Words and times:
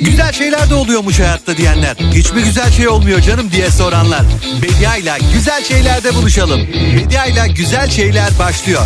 Güzel 0.00 0.32
şeyler 0.32 0.70
de 0.70 0.74
oluyormuş 0.74 1.20
hayatta 1.20 1.56
diyenler. 1.56 1.96
Hiç 2.14 2.32
mi 2.32 2.42
güzel 2.42 2.70
şey 2.70 2.88
olmuyor 2.88 3.20
canım 3.20 3.50
diye 3.50 3.70
soranlar. 3.70 4.22
Bedia 4.62 4.96
ile 4.96 5.18
güzel 5.34 5.64
şeylerde 5.64 6.14
buluşalım. 6.14 6.60
Bedia 6.96 7.26
ile 7.26 7.48
güzel 7.48 7.90
şeyler 7.90 8.38
başlıyor. 8.38 8.84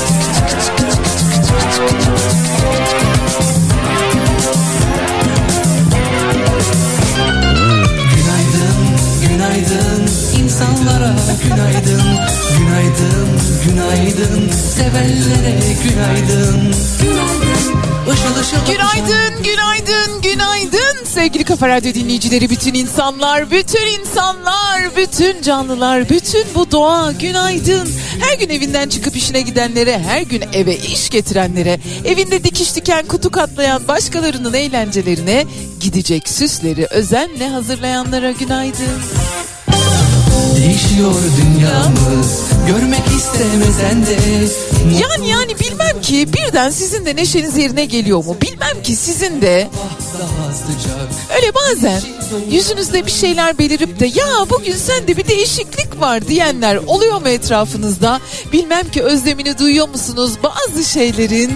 insanlara 10.59 11.15
günaydın 11.43 12.03
Günaydın, 12.59 13.41
günaydın 13.65 14.51
Sevenlere 14.51 15.57
günaydın 15.85 16.75
Günaydın 17.03 17.73
Işıl 18.15 18.41
ışıl 18.41 18.73
Günaydın, 18.73 19.43
günaydın, 19.43 20.23
günaydın 20.23 21.05
sevgili 21.05 21.45
Kafa 21.45 21.69
Radyo 21.69 21.95
dinleyicileri, 21.95 22.51
bütün 22.51 22.75
insanlar, 22.75 23.51
bütün 23.51 24.01
insanlar, 24.01 24.97
bütün 24.97 25.43
canlılar, 25.43 26.09
bütün 26.09 26.45
bu 26.55 26.71
doğa 26.71 27.13
günaydın. 27.13 27.89
Her 28.21 28.39
gün 28.39 28.49
evinden 28.49 28.89
çıkıp 28.89 29.17
işine 29.17 29.41
gidenlere, 29.41 29.99
her 29.99 30.23
gün 30.23 30.45
eve 30.53 30.77
iş 30.77 31.11
getirenlere, 31.11 31.81
evinde 32.05 32.45
dikiş 32.45 32.77
diken, 32.77 33.07
kutu 33.07 33.31
katlayan 33.31 33.89
başkalarının 33.89 34.55
eğlencelerine 34.55 35.45
gidecek 35.81 36.29
süsleri 36.29 36.87
özenle 36.91 37.49
hazırlayanlara 37.49 38.31
günaydın. 38.31 39.28
Değişiyor 40.59 41.15
dünyamız 41.43 42.41
görmek 42.67 43.07
istemesen 43.17 44.07
de 44.07 44.17
Yani 45.03 45.29
yani 45.29 45.59
bilmem 45.61 46.03
ki 46.03 46.29
birden 46.33 46.71
sizin 46.71 47.07
de 47.07 47.17
neşeniz 47.17 47.57
yerine 47.57 47.85
geliyor 47.85 48.25
mu? 48.25 48.37
Bilmem 48.43 48.83
ki 48.83 48.97
sizin 48.97 49.43
de 49.43 49.69
öyle 51.37 51.55
bazen 51.55 52.01
yüzünüzde 52.51 53.07
bir 53.07 53.11
şeyler 53.11 53.59
belirip 53.59 54.01
de 54.01 54.07
ya 54.07 54.27
bugün 54.51 54.77
sende 54.77 55.17
bir 55.17 55.29
değişiklik 55.29 56.01
var 56.01 56.29
diyenler 56.29 56.77
oluyor 56.77 57.21
mu 57.21 57.29
etrafınızda? 57.29 58.21
Bilmem 58.53 58.91
ki 58.91 59.03
özlemini 59.03 59.59
duyuyor 59.59 59.89
musunuz 59.89 60.33
bazı 60.43 60.85
şeylerin? 60.85 61.53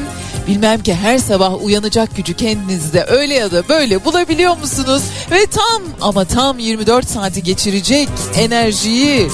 Bilmem 0.47 0.83
ki 0.83 0.95
her 0.95 1.19
sabah 1.19 1.65
uyanacak 1.65 2.17
gücü 2.17 2.35
kendinizde 2.35 3.05
öyle 3.05 3.35
ya 3.35 3.53
da 3.53 3.69
böyle 3.69 4.05
bulabiliyor 4.05 4.57
musunuz? 4.59 5.03
Ve 5.31 5.47
tam 5.47 5.83
ama 6.01 6.25
tam 6.25 6.59
24 6.59 7.09
saati 7.09 7.43
geçirecek 7.43 8.09
enerjiyi 8.39 9.29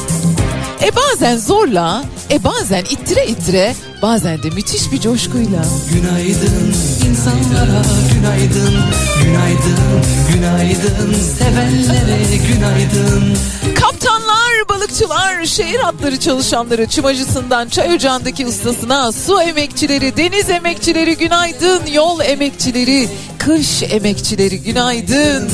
e 0.83 0.97
bazen 0.97 1.37
zorla, 1.37 2.05
e 2.31 2.45
bazen 2.45 2.85
ittire 2.85 3.27
ittire, 3.27 3.75
bazen 4.03 4.43
de 4.43 4.51
müthiş 4.51 4.93
bir 4.93 5.01
coşkuyla. 5.01 5.65
Günaydın 5.93 6.75
insanlara 7.11 7.83
günaydın, 8.15 8.75
günaydın, 9.23 10.03
günaydın 10.33 11.15
sevenlere 11.39 12.37
günaydın. 12.37 13.37
Kaptanlar, 13.75 14.48
balıkçılar, 14.69 15.45
şehir 15.45 15.79
hatları 15.79 16.21
çalışanları, 16.21 16.87
çımacısından 16.87 17.69
çay 17.69 17.95
ocağındaki 17.95 18.47
ustasına, 18.47 19.13
su 19.13 19.43
emekçileri, 19.43 20.17
deniz 20.17 20.51
emekçileri 20.51 21.17
günaydın, 21.17 21.87
yol 21.93 22.21
emekçileri, 22.21 23.09
kış 23.39 23.83
emekçileri 23.83 24.63
günaydın. 24.63 25.51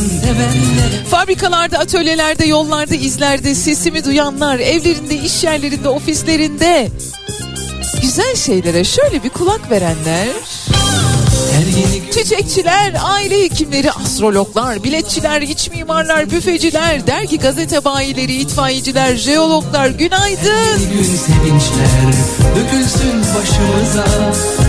Fabrikalarda, 1.10 1.78
atölyelerde, 1.78 2.46
yollarda, 2.46 2.94
izlerde 2.94 3.54
sesimi 3.54 4.04
duyanlar, 4.04 4.58
evlerinde, 4.58 5.14
iş 5.14 5.44
yerlerinde, 5.44 5.88
ofislerinde 5.88 6.88
güzel 8.02 8.36
şeylere 8.36 8.84
şöyle 8.84 9.22
bir 9.24 9.30
kulak 9.30 9.70
verenler. 9.70 10.28
Çiçekçiler, 12.24 12.94
aile 13.02 13.44
hekimleri, 13.44 13.92
astrologlar, 13.92 14.84
biletçiler, 14.84 15.42
iç 15.42 15.70
mimarlar, 15.70 16.30
büfeciler, 16.30 17.06
dergi 17.06 17.38
gazete 17.38 17.84
bayileri, 17.84 18.34
itfaiyeciler, 18.34 19.16
jeologlar 19.16 19.86
günaydın. 19.88 20.78
Gün 20.92 21.02
sevinçler 21.02 22.12
dökülsün 22.56 23.20
başımıza 23.20 24.06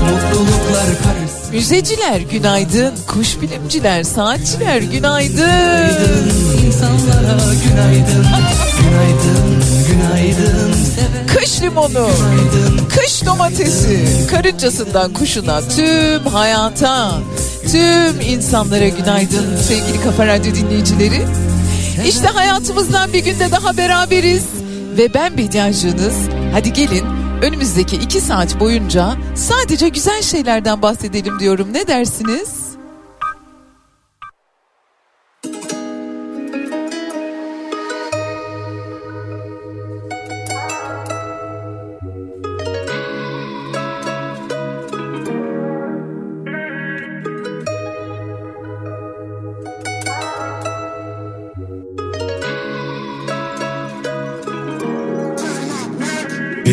mutluluklar 0.02 0.86
karışsın. 1.04 1.25
Müzeciler 1.56 2.20
günaydın, 2.20 2.94
kuş 3.08 3.42
bilimciler, 3.42 4.04
saatçiler 4.04 4.82
günaydın. 4.82 5.36
Günaydın 5.36 6.66
insanlara 6.66 7.38
günaydın, 7.68 8.26
günaydın, 8.80 9.64
günaydın. 9.88 10.76
Kış 11.28 11.62
limonu, 11.62 12.08
kış 12.90 13.26
domatesi, 13.26 14.00
karıncasından 14.32 15.14
kuşuna, 15.14 15.62
tüm 15.62 16.26
hayata, 16.26 17.12
tüm 17.72 18.22
insanlara 18.22 18.88
günaydın 18.88 19.58
sevgili 19.68 20.04
Kafa 20.04 20.28
Radyo 20.28 20.56
dinleyicileri. 20.56 21.22
İşte 22.08 22.28
hayatımızdan 22.28 23.14
bir 23.14 23.20
günde 23.20 23.52
daha 23.52 23.78
beraberiz 23.78 24.44
ve 24.98 25.14
ben 25.14 25.38
Bediacığınız. 25.38 26.16
Hadi 26.54 26.74
gelin 26.74 27.25
önümüzdeki 27.42 27.96
iki 27.96 28.22
saat 28.22 28.60
boyunca 28.60 29.16
sadece 29.36 29.90
güzel 29.90 30.22
şeylerden 30.22 30.82
bahsedelim 30.82 31.40
diyorum. 31.40 31.74
Ne 31.74 31.88
dersiniz? 31.88 32.65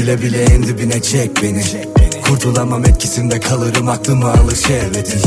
Bile 0.02 0.22
bile 0.22 0.42
en 0.42 0.62
dibine 0.62 1.02
çek 1.02 1.42
beni. 1.42 1.64
Kurtulamam 2.26 2.84
etkisinde 2.84 3.40
kalırım 3.40 3.88
aklımı 3.88 4.32
alır 4.32 4.56
şehvetin. 4.56 5.20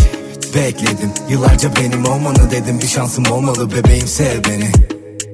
Bekledim 0.56 1.12
yıllarca 1.30 1.76
benim 1.76 2.06
olmanı 2.06 2.52
dedim. 2.52 2.82
Bir 2.82 2.88
şansım 2.88 3.26
olmalı 3.32 3.72
bebeğim 3.72 4.08
sev 4.08 4.44
beni. 4.44 4.72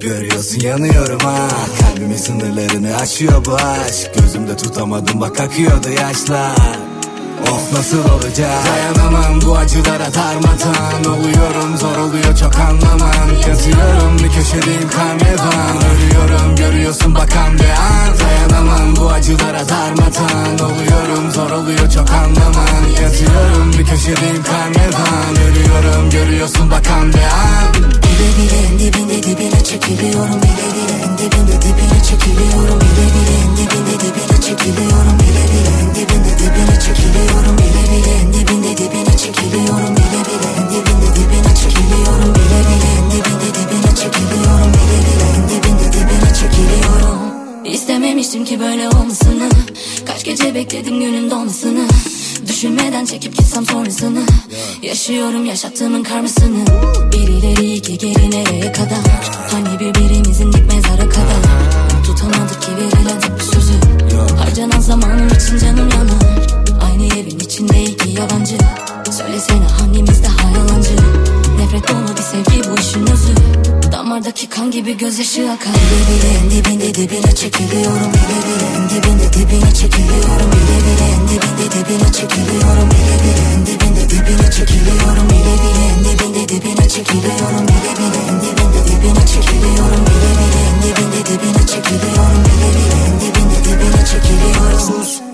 Görüyorsun 0.00 0.60
yanıyorum 0.60 1.20
ha. 1.20 1.48
Kalbimin 1.80 2.16
sınırlarını 2.16 2.96
aşıyor 2.96 3.44
bu 3.44 3.54
aşk. 3.54 4.10
Gözümde 4.14 4.56
tutamadım 4.56 5.20
bak 5.20 5.40
akıyordu 5.40 5.88
yaşlar 5.90 6.91
Of 7.42 7.72
nasıl 7.72 8.04
olacak? 8.10 8.50
Dayanamam 8.66 9.40
bu 9.46 9.56
acılara 9.56 10.14
darmadan 10.14 11.04
Oluyorum 11.14 11.76
zor 11.76 11.96
oluyor 11.96 12.36
çok 12.36 12.56
anlaman 12.56 13.28
Yazıyorum 13.48 14.18
bir 14.18 14.30
köşedeyim 14.32 14.88
karnevan. 14.90 15.76
Ölüyorum 15.92 16.56
görüyorsun 16.56 17.14
bakan 17.14 17.58
bir 17.58 17.70
an. 17.70 18.14
Dayanamam 18.20 18.96
bu 18.96 19.10
acılara 19.10 19.68
darmadan 19.68 20.70
Oluyorum 20.70 21.30
zor 21.34 21.50
oluyor 21.50 21.90
çok 21.90 22.10
anlaman 22.10 22.82
Yazıyorum 23.02 23.72
bir 23.78 23.86
köşedeyim 23.86 24.42
karnevan. 24.42 25.36
Ölüyorum 25.46 26.10
görüyorsun 26.10 26.70
bakan 26.70 27.12
bir 27.12 27.22
an. 27.22 27.74
Bile 27.74 28.28
bile 28.38 28.58
en 28.66 28.78
dibinde 28.78 29.22
dibine 29.22 29.64
çekiliyorum. 29.64 30.42
Bile 30.42 30.66
bile 30.74 30.94
en 31.04 31.18
dibinde 31.18 31.62
dibine 31.62 32.02
çekiliyorum. 32.08 32.80
Bile 32.80 33.06
bile 33.14 33.34
en 33.44 33.56
dibinde 33.56 34.00
dibine 34.00 34.40
çekiliyorum. 34.46 35.18
Bile 35.18 35.44
bile 35.52 35.70
en 35.82 35.94
dibinde 35.94 36.38
dibine 36.38 36.80
çekiliyorum 36.80 37.31
Bile 37.58 37.82
bile. 37.92 38.12
En 38.22 38.32
dibinde 38.32 38.76
dibine 38.76 39.16
çekiliyorum 39.16 39.96
Bile 39.96 40.20
bile. 40.28 40.50
Dibinde 40.70 41.08
dibine 41.16 41.54
çekiliyorum 41.62 42.34
Bile 42.34 42.60
bile. 42.68 42.92
Dibinde 43.10 43.48
dibine 43.56 43.94
çekiliyorum 43.96 44.72
Bile 44.74 44.98
bile. 45.06 45.28
Dibinde 45.50 45.92
dibine 45.92 46.34
çekiliyorum. 46.40 47.18
İstememiştim 47.64 48.44
ki 48.44 48.60
böyle 48.60 48.88
olmasını. 48.88 49.48
Kaç 50.06 50.24
gece 50.24 50.54
bekledim 50.54 51.00
günün 51.00 51.30
dolmasını. 51.30 51.84
Düşünmeden 52.48 53.04
çekip 53.04 53.36
gitsem 53.38 53.66
sonrasını. 53.66 54.22
Yaşıyorum 54.82 55.44
yaşattığımın 55.46 56.02
karmasını. 56.02 56.64
Bir 57.12 57.28
ileri 57.28 57.74
iki 57.74 57.98
geri 57.98 58.30
nereye 58.30 58.72
kadar? 58.72 58.98
Hani 59.52 59.80
birbirimizin 59.80 60.52
dik 60.52 60.74
mezara 60.74 61.08
kadar? 61.08 61.42
Tutamadık 62.06 62.62
ki 62.62 62.70
verilen 62.76 63.20
tek 63.20 63.36
bir 63.36 63.44
sözü. 63.44 63.72
Harcanan 64.38 64.80
zamanım 64.80 65.28
için 65.28 65.58
canım 65.58 65.88
yanar 65.90 66.61
Aynı 66.92 67.06
evin 67.06 67.38
içinde 67.38 67.82
iki 67.82 68.08
yabancı. 68.20 68.56
Söylesene 69.10 69.66
hangimiz 69.78 70.22
daha 70.24 70.50
yalancı? 70.50 70.96
Nefret 71.58 71.88
dolu 71.88 72.16
bir 72.16 72.22
sevgi 72.22 72.70
bu 72.70 72.80
işin 72.80 73.06
özü. 73.06 73.34
Damardaki 73.92 74.48
kan 74.48 74.70
gibi 74.70 74.98
gözyaşı 74.98 75.50
akar. 75.50 75.74
Bile 75.74 76.04
bile 76.10 76.28
en 76.38 76.50
dibinde 76.50 76.94
dibine 76.94 77.34
çekiliyorum 77.34 78.12
Bile 78.14 78.38
bile 78.46 78.66
en 78.76 78.84
dibinde 78.90 79.32
dibine 79.32 79.74
çekiliyorum 79.74 80.50
Bile 80.52 80.78
bile 80.86 81.06
en 81.16 81.22
dibinde 81.28 81.66
dibine 81.74 82.12
çekiliyorum 82.12 82.88
Bile 82.92 83.16
bile 83.24 83.44
en 83.54 83.66
dibinde 83.66 84.10
dibine 84.10 84.50
çekiliyorum 84.54 85.28
Bile 85.30 85.56
bile 85.62 85.84
en 85.92 86.04
dibinde 86.06 86.48
dibine 86.48 86.88
çekiliyorum 86.88 87.66
Bile 87.68 87.92
bile 87.98 88.20
en 88.30 88.36
dibinde 88.42 88.82
dibine 88.88 89.26
çekiliyorum 89.32 90.02
Bile 90.08 90.30
bile 90.38 90.60
en 90.68 90.76
dibinde 90.82 91.20
dibine 91.28 91.66
çekiliyorum 91.72 92.40
Bile 92.46 92.68
bile 92.76 92.98
en 93.06 93.14
dibinde 93.20 93.58
dibine 93.64 94.02
çekiliyorum. 94.06 95.31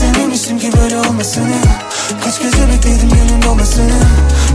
Hiç 0.00 0.06
sevmemiştim 0.06 0.58
ki 0.58 0.70
böyle 0.80 0.98
olmasını. 0.98 1.56
Kaç 2.24 2.42
gece 2.42 2.68
bekledim 2.68 3.08
günün 3.10 3.42
doğmasını 3.42 4.00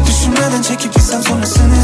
Düşünmeden 0.08 0.62
çekip 0.62 0.94
gitsem 0.94 1.24
sonrasını. 1.24 1.76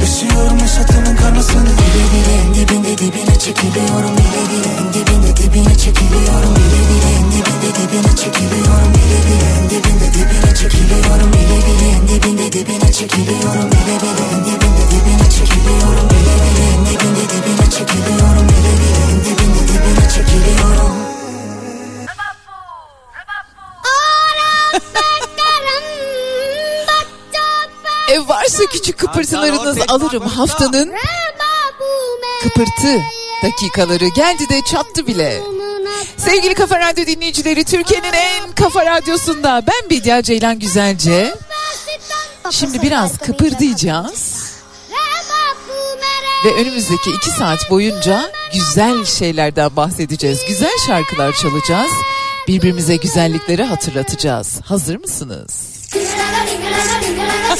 Yaşıyorum 0.00 0.58
yaşattığının 0.58 1.16
karmasını. 1.16 1.64
Bile 1.64 2.04
bile 2.12 2.34
en 2.46 2.54
dibinde 2.54 2.98
dibine 2.98 3.38
çekiliyorum 3.38 4.16
Bile 4.16 4.42
bile 4.50 4.70
en 4.80 4.92
dibinde 4.94 5.36
dibine 5.36 5.74
çekiliyorum 5.78 6.54
Bile 6.56 6.80
bile 6.88 7.10
en 7.18 7.26
dibinde 7.32 7.70
dibine 7.78 8.16
çekiliyorum 8.16 8.90
Bile 8.94 9.18
bile 9.26 9.48
en 9.58 9.64
dibinde 9.70 10.08
dibine 10.14 10.54
çekiliyorum 10.60 11.32
Bile 11.32 11.58
bile 11.66 11.88
en 11.96 12.08
dibinde 12.08 12.52
dibine 12.52 12.92
çekiliyorum 12.92 13.68
Bile 13.72 13.96
bile 14.02 14.26
en 14.34 14.42
dibinde 14.48 14.84
dibine 14.92 15.28
çekiliyorum 15.36 16.06
Bile 16.12 16.34
bile 16.42 16.64
en 16.74 16.80
dibinde 16.86 17.24
dibine 17.32 17.66
çekiliyorum 17.70 18.39
varsa 28.50 28.66
küçük 28.66 28.98
kıpırtılarınızı 28.98 29.80
alırım 29.88 30.26
haftanın 30.26 30.92
kıpırtı 32.42 33.00
dakikaları 33.42 34.08
geldi 34.08 34.48
de 34.48 34.62
çattı 34.62 35.06
bile. 35.06 35.42
Sevgili 36.16 36.54
Kafa 36.54 36.80
Radyo 36.80 37.06
dinleyicileri 37.06 37.64
Türkiye'nin 37.64 38.12
en 38.12 38.52
kafa 38.52 38.86
radyosunda 38.86 39.62
ben 39.66 39.90
Bediye 39.90 40.22
Ceylan 40.22 40.58
Güzelce. 40.58 41.34
Şimdi 42.50 42.82
biraz 42.82 43.18
kıpırdayacağız 43.18 44.50
ve 46.44 46.54
önümüzdeki 46.54 47.10
iki 47.10 47.30
saat 47.30 47.70
boyunca 47.70 48.32
güzel 48.52 49.04
şeylerden 49.04 49.76
bahsedeceğiz. 49.76 50.38
Güzel 50.48 50.78
şarkılar 50.86 51.32
çalacağız. 51.32 51.92
Birbirimize 52.48 52.96
güzellikleri 52.96 53.62
hatırlatacağız. 53.62 54.60
Hazır 54.64 54.96
mısınız? 54.96 55.69
Hiç 57.50 57.58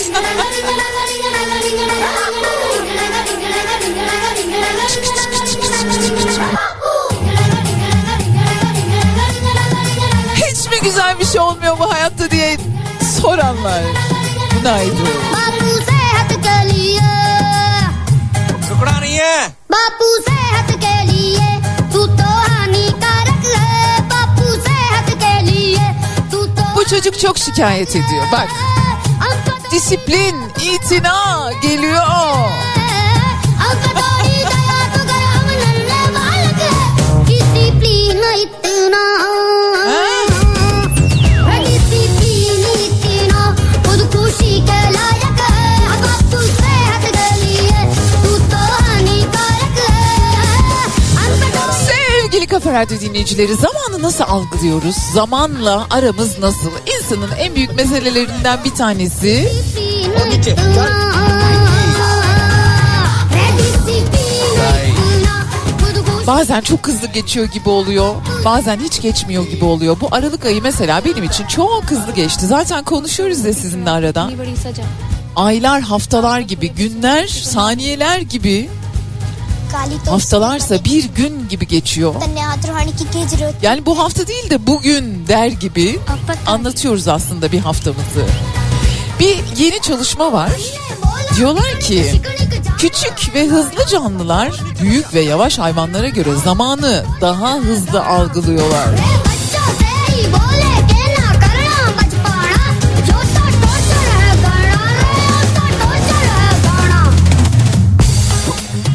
mi 10.70 10.80
güzel 10.82 11.18
bir 11.20 11.24
şey 11.24 11.40
olmuyor 11.40 11.78
bu 11.78 11.92
hayatta 11.92 12.30
diye 12.30 12.56
soranlar. 13.22 13.82
Bu 14.60 14.64
Bu 26.76 26.84
çocuk 26.84 27.18
çok 27.18 27.38
şikayet 27.38 27.90
ediyor. 27.90 28.24
Bak 28.32 28.48
disiplin, 29.70 30.36
itina 30.60 31.50
geliyor. 31.62 32.50
Kafa 52.70 52.82
Radyo 52.82 53.00
dinleyicileri 53.00 53.54
zamanı 53.54 54.02
nasıl 54.02 54.24
algılıyoruz? 54.24 54.96
Zamanla 55.14 55.86
aramız 55.90 56.38
nasıl? 56.38 56.70
İnsanın 56.96 57.30
en 57.38 57.54
büyük 57.54 57.74
meselelerinden 57.76 58.64
bir 58.64 58.70
tanesi 58.70 59.52
bazen 66.26 66.60
çok 66.60 66.88
hızlı 66.88 67.06
geçiyor 67.06 67.46
gibi 67.46 67.68
oluyor. 67.68 68.14
Bazen 68.44 68.80
hiç 68.80 69.02
geçmiyor 69.02 69.46
gibi 69.46 69.64
oluyor. 69.64 69.96
Bu 70.00 70.08
Aralık 70.10 70.44
ayı 70.44 70.62
mesela 70.62 71.04
benim 71.04 71.24
için 71.24 71.46
çok 71.46 71.84
hızlı 71.84 72.12
geçti. 72.12 72.46
Zaten 72.46 72.84
konuşuyoruz 72.84 73.44
ya 73.44 73.52
sizinle 73.52 73.90
arada. 73.90 74.30
Aylar, 75.36 75.80
haftalar 75.80 76.40
gibi, 76.40 76.70
günler, 76.70 77.26
saniyeler 77.26 78.18
gibi, 78.18 78.70
haftalarsa 80.10 80.84
bir 80.84 81.04
gün 81.04 81.48
gibi 81.48 81.66
geçiyor. 81.68 82.14
Yani 83.62 83.86
bu 83.86 83.98
hafta 83.98 84.26
değil 84.26 84.50
de 84.50 84.66
bugün 84.66 85.26
der 85.28 85.46
gibi 85.46 85.98
anlatıyoruz 86.46 87.08
aslında 87.08 87.52
bir 87.52 87.58
haftamızı. 87.58 88.24
Bir 89.20 89.38
yeni 89.56 89.80
çalışma 89.82 90.32
var. 90.32 90.50
Diyorlar 91.36 91.80
ki 91.80 92.20
küçük 92.78 93.34
ve 93.34 93.46
hızlı 93.46 93.86
canlılar 93.86 94.60
büyük 94.82 95.14
ve 95.14 95.20
yavaş 95.20 95.58
hayvanlara 95.58 96.08
göre 96.08 96.34
zamanı 96.44 97.04
daha 97.20 97.54
hızlı 97.54 98.06
algılıyorlar. 98.06 98.88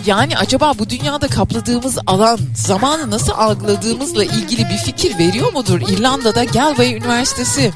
Yani 0.05 0.37
acaba 0.37 0.73
bu 0.79 0.89
dünyada 0.89 1.27
kapladığımız 1.27 1.97
alan, 2.07 2.39
zamanı 2.55 3.11
nasıl 3.11 3.31
algıladığımızla 3.31 4.23
ilgili 4.23 4.69
bir 4.69 4.77
fikir 4.77 5.17
veriyor 5.17 5.53
mudur? 5.53 5.81
İrlanda'da 5.81 6.43
Galway 6.43 6.95
Üniversitesi 6.95 7.73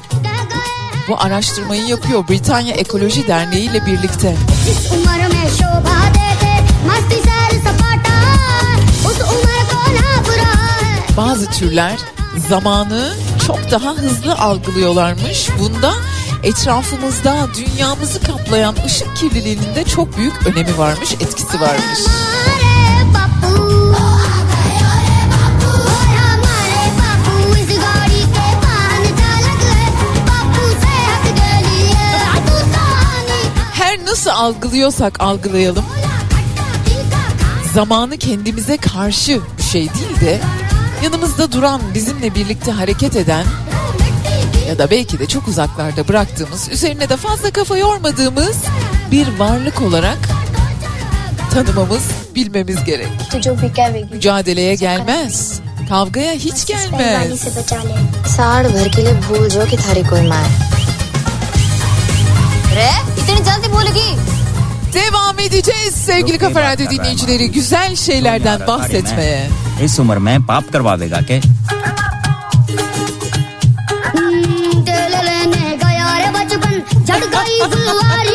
bu 1.08 1.20
araştırmayı 1.20 1.84
yapıyor 1.84 2.28
Britanya 2.28 2.74
Ekoloji 2.74 3.26
Derneği 3.26 3.70
ile 3.70 3.86
birlikte. 3.86 4.36
Bazı 11.16 11.46
türler 11.46 11.98
zamanı 12.48 13.14
çok 13.46 13.70
daha 13.70 13.90
hızlı 13.94 14.34
algılıyorlarmış. 14.34 15.48
Bunda 15.58 15.92
etrafımızda 16.42 17.48
dünyamızı 17.56 18.22
kaplayan 18.22 18.76
ışık 18.86 19.16
kirliliğinin 19.16 19.74
de 19.74 19.84
çok 19.84 20.16
büyük 20.16 20.46
önemi 20.46 20.78
varmış, 20.78 21.12
etkisi 21.12 21.60
varmış. 21.60 21.98
Her 33.72 34.06
nasıl 34.06 34.30
algılıyorsak 34.30 35.20
algılayalım 35.20 35.84
zamanı 37.74 38.16
kendimize 38.16 38.76
karşı 38.76 39.40
bir 39.58 39.62
şey 39.62 39.82
değil 39.82 40.20
de 40.20 40.40
yanımızda 41.04 41.52
duran, 41.52 41.80
bizimle 41.94 42.34
birlikte 42.34 42.72
hareket 42.72 43.16
eden 43.16 43.44
ya 44.69 44.77
da 44.77 44.91
belki 44.91 45.19
de 45.19 45.25
çok 45.25 45.47
uzaklarda 45.47 46.07
bıraktığımız, 46.07 46.69
üzerine 46.71 47.09
de 47.09 47.17
fazla 47.17 47.51
kafa 47.51 47.77
yormadığımız 47.77 48.57
bir 49.11 49.27
varlık 49.39 49.81
olarak 49.81 50.17
tanımamız, 51.53 52.03
bilmemiz 52.35 52.83
gerek. 52.83 53.07
तो 53.31 53.37
जो 53.45 53.51
भी 53.61 53.69
कहेगी 53.77 54.01
Mücadeleye 54.15 54.75
gelmez. 54.75 55.59
Kavgaya 55.89 56.33
hiç 56.45 56.59
gelmez. 56.71 57.39
से 57.45 57.49
बचा 57.57 57.79
ले 57.87 57.95
साड़ 58.35 58.65
भर 58.73 58.87
के 58.95 59.01
लिए 59.05 59.13
भूल 59.25 59.45
जो 59.55 59.61
कि 59.71 59.77
थारी 59.83 60.03
कोई 60.11 60.23
माँ 60.31 60.45
रे 62.77 62.91
इतनी 63.21 63.39
जल्दी 63.47 63.67
भूलेगी 63.75 64.09
Devam 64.95 65.39
edeceğiz 65.39 65.93
sevgili 65.95 66.37
Kafa 66.37 66.61
Radyo 66.61 66.89
dinleyicileri. 66.89 67.51
Güzel 67.51 67.95
şeylerden 67.95 68.59
bahsetmeye. 68.67 69.41
इस 69.85 69.93
उम्र 70.01 70.17
में 70.27 70.37
पाप 70.49 70.65
करवा 70.73 70.93
देगा 71.01 71.21
के 71.29 71.37
Live 77.60 78.29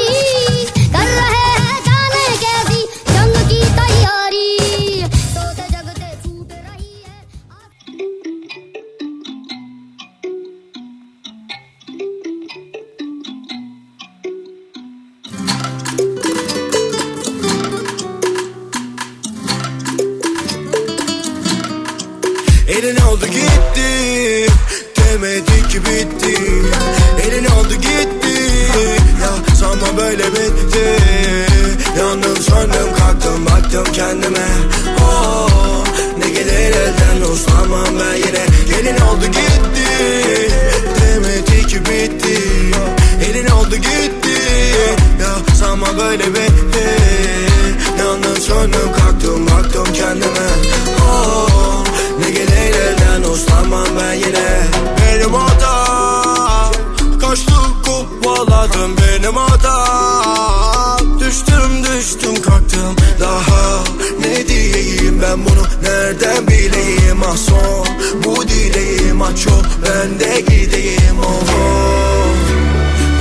benim 59.25 59.37
hatam 59.37 61.19
Düştüm 61.19 61.83
düştüm 61.83 62.41
kalktım. 62.41 62.95
Daha 63.19 63.83
Ne 64.19 64.47
diyeyim 64.47 65.21
ben 65.21 65.45
bunu? 65.45 65.63
Nereden 65.83 66.47
bileyim? 66.47 67.23
Ah 67.23 67.37
son 67.37 67.87
bu 68.23 68.47
dileğim. 68.47 69.21
Ah 69.21 69.29
çok 69.45 69.65
ben 69.83 70.19
de 70.19 70.41
gideyim. 70.41 71.19
Oh, 71.19 71.25
oh. 71.25 72.35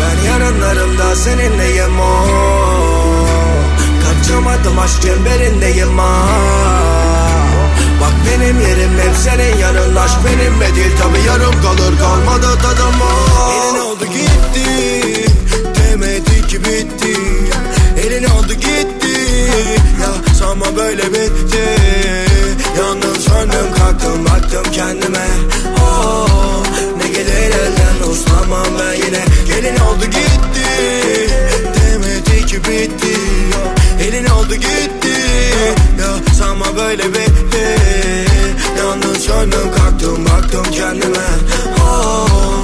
Ben 0.01 0.31
yarınlarımda 0.31 1.17
seninleyim. 1.17 2.01
Oh. 2.01 3.27
Kaçamadım 4.05 4.79
aşk 4.79 5.03
çemberindeyim 5.03 6.01
ah. 6.01 6.29
Bak 8.01 8.13
benim 8.27 8.61
yerim 8.61 8.99
hep 8.99 9.17
senin 9.25 9.59
yanın 9.59 9.97
Aşk 9.97 10.17
benimle 10.27 10.75
değil 10.75 10.97
tabi 11.03 11.19
yarım 11.27 11.63
kalır 11.63 11.99
kalmadı 11.99 12.59
tadım. 12.63 12.95
Oh. 13.03 13.94
Ki 16.55 16.61
bitti 16.61 17.15
Elin 18.07 18.25
oldu 18.25 18.55
gitti. 18.55 19.15
Ya 20.03 20.35
sanma 20.39 20.77
böyle 20.77 21.03
bitti. 21.03 21.65
Yandım 22.79 23.17
söndüm 23.21 23.75
kalktım 23.79 24.25
baktım 24.25 24.73
kendime. 24.73 25.27
Oh, 25.83 26.63
Ne 26.99 27.09
gelir 27.09 27.55
elden 27.55 28.11
uslanmam 28.11 28.67
ben 28.81 28.95
yine. 28.95 29.25
Gelin 29.47 29.77
oldu 29.77 30.05
gitti. 30.05 30.67
Demedi 31.75 32.47
ki 32.47 32.57
bitti. 32.57 33.17
Elin 34.01 34.27
oldu 34.27 34.55
gitti. 34.55 35.15
Ya 36.01 36.35
sanma 36.39 36.77
böyle 36.77 37.09
bitti. 37.09 37.65
Yandım 38.79 39.17
söndüm 39.17 39.73
kalktım 39.77 40.25
baktım 40.27 40.65
kendime. 40.73 41.27
Oh, 41.81 42.63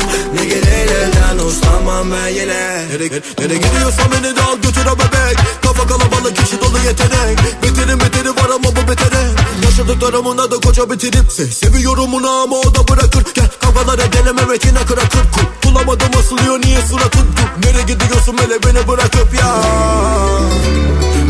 Elden 0.55 1.39
uslanmam 1.47 2.07
ben 2.13 2.29
yine. 2.29 2.87
Nereye, 2.93 3.23
nereye 3.39 3.57
gidiyorsan 3.59 4.07
beni 4.13 4.37
de 4.37 4.43
al 4.43 4.57
götür 4.63 4.85
ha 4.85 4.95
bebek. 4.99 5.39
Kafa 5.63 5.87
kalabalık 5.87 6.37
kişi 6.37 6.61
dolu 6.61 6.79
yetenek. 6.87 7.39
Bitirim 7.63 8.01
bitiri 8.01 8.29
var 8.31 8.51
ama 8.55 8.69
bu 8.77 8.89
betere. 8.91 9.23
Yaşadıklarımın 9.65 10.39
adı 10.39 10.61
koca 10.61 10.91
bitirip 10.91 11.31
Se- 11.31 11.51
Seviyorum 11.51 12.15
onu 12.15 12.29
ama 12.31 12.57
o 12.57 12.75
da 12.75 12.89
bırakır. 12.89 13.25
Gel 13.35 13.49
kafalara 13.61 14.13
deneme 14.13 14.43
retine 14.55 14.79
kırakır 14.89 15.21
Kul 15.35 15.71
Bulamadım 15.71 16.09
asılıyor 16.19 16.61
niye 16.61 16.79
suratın 16.91 17.27
Nereye 17.65 17.83
gidiyorsun 17.83 18.37
hele 18.39 18.63
beni 18.63 18.89
bırakıp 18.89 19.35
ya? 19.35 19.57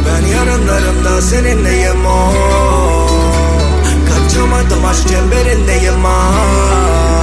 Ben 0.06 0.26
yarınlarımda 0.26 1.22
seninleyim 1.22 2.06
o. 2.06 2.32
Kaçamadım 4.08 4.84
aşk 4.84 5.08
çemberindeyim 5.08 6.04
Bak 6.04 7.19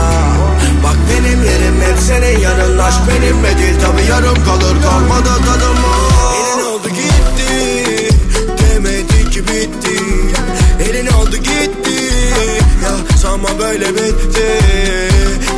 benim 1.09 1.43
yerim 1.43 1.81
hep 1.81 1.99
senin 2.07 2.39
yanın 2.39 2.77
Aşk 2.77 2.99
benimle 3.09 3.57
değil 3.57 3.75
tabi 3.81 4.01
yarım 4.09 4.45
kalır. 4.45 4.75
Kalmadı 4.83 5.29
tadım 5.45 5.77
o 5.85 6.33
Elin 6.33 6.65
oldu 6.65 6.89
gitti. 6.89 8.09
Demedi 8.57 9.29
ki 9.29 9.43
bitti. 9.43 10.03
Elin 10.89 11.07
oldu 11.07 11.37
gitti. 11.37 12.03
Ya 12.83 13.17
sanma 13.21 13.49
böyle 13.59 13.89
bitti. 13.89 14.47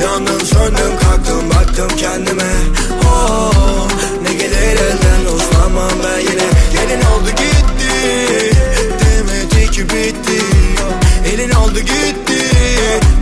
Yandım 0.04 0.42
söndüm 0.46 0.98
kalktım 1.02 1.50
baktım 1.50 1.98
kendime. 1.98 2.52
Oh, 3.06 3.88
Ne 4.24 4.34
gelir 4.34 4.78
elden 4.80 5.36
uslanmam 5.36 5.92
ben 6.04 6.20
yine. 6.20 6.48
Gelin 6.74 7.02
oldu 7.02 7.30
gitti. 7.30 8.56
Demedi 9.00 9.72
ki 9.72 9.84
bitti. 9.84 10.44
Elin 11.34 11.52
oldu 11.52 11.80
gitti. 11.80 12.46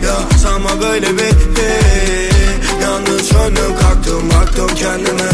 Ya 0.06 0.38
sanma 0.42 0.80
böyle 0.80 1.12
bitti 1.12 1.87
Yandım 3.38 3.56
söndüm 3.56 3.76
kalktım 3.76 4.30
baktım 4.30 4.66
kendime 4.76 5.27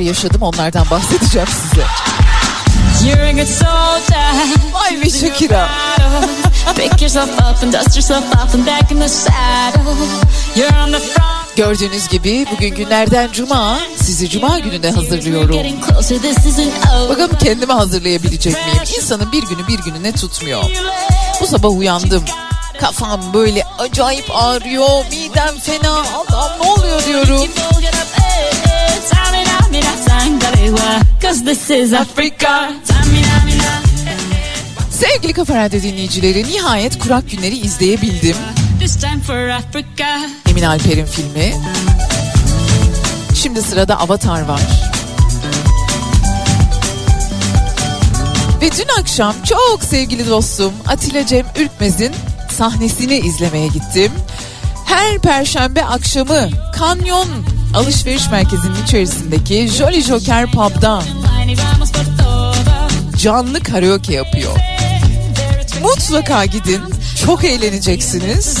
yaşadım 0.00 0.42
onlardan 0.42 0.86
bahsedeceğim 0.90 1.48
size. 1.48 1.86
Vay 4.72 5.00
be 5.04 5.10
Shakira. 5.10 5.68
Gördüğünüz 11.56 12.08
gibi 12.08 12.46
bugün 12.52 12.74
günlerden 12.74 13.28
cuma. 13.32 13.78
Sizi 13.96 14.28
cuma 14.30 14.58
gününe 14.58 14.90
hazırlıyorum. 14.90 15.48
Bakalım 17.08 17.38
kendimi 17.42 17.72
hazırlayabilecek 17.72 18.54
miyim? 18.54 18.78
İnsanın 18.96 19.32
bir 19.32 19.42
günü 19.42 19.68
bir 19.68 19.78
gününe 19.78 20.12
tutmuyor. 20.12 20.62
Bu 21.40 21.46
sabah 21.46 21.70
uyandım. 21.70 22.24
Kafam 22.80 23.20
böyle 23.34 23.64
acayip 23.78 24.30
ağrıyor. 24.34 25.04
Midem 25.10 25.58
fena. 25.58 25.90
Allah'ım 25.92 26.62
ne 26.62 26.70
oluyor 26.72 27.04
diyorum. 27.06 27.48
Tamina, 29.10 29.68
mina, 29.70 29.92
sangalewa. 30.08 31.20
Cause 31.22 31.44
this 31.44 31.70
is 31.70 31.92
Africa. 31.92 32.72
Tamina, 32.86 33.44
mina, 33.44 33.82
Sevgili 34.90 35.32
Kafa 35.32 35.54
Radyo 35.54 35.82
dinleyicileri 35.82 36.44
nihayet 36.44 36.98
Kurak 36.98 37.30
Günleri 37.30 37.56
izleyebildim. 37.56 38.36
Emin 40.50 40.62
Alper'in 40.62 41.06
filmi. 41.06 41.54
Şimdi 43.34 43.62
sırada 43.62 44.00
Avatar 44.00 44.42
var. 44.42 44.60
Ve 48.60 48.70
dün 48.70 49.00
akşam 49.00 49.34
çok 49.44 49.84
sevgili 49.84 50.28
dostum 50.28 50.72
Atilla 50.88 51.26
Cem 51.26 51.46
Ürkmez'in 51.58 52.12
sahnesini 52.58 53.18
izlemeye 53.18 53.66
gittim. 53.66 54.12
Her 54.86 55.18
perşembe 55.18 55.84
akşamı 55.84 56.48
Kanyon 56.78 57.28
alışveriş 57.74 58.30
merkezinin 58.30 58.84
içerisindeki 58.84 59.68
Jolly 59.68 60.02
Joker 60.02 60.46
Pub'da 60.46 61.02
canlı 63.16 63.60
karaoke 63.60 64.14
yapıyor. 64.14 64.56
Mutlaka 65.82 66.44
gidin. 66.44 66.80
Çok 67.26 67.44
eğleneceksiniz. 67.44 68.58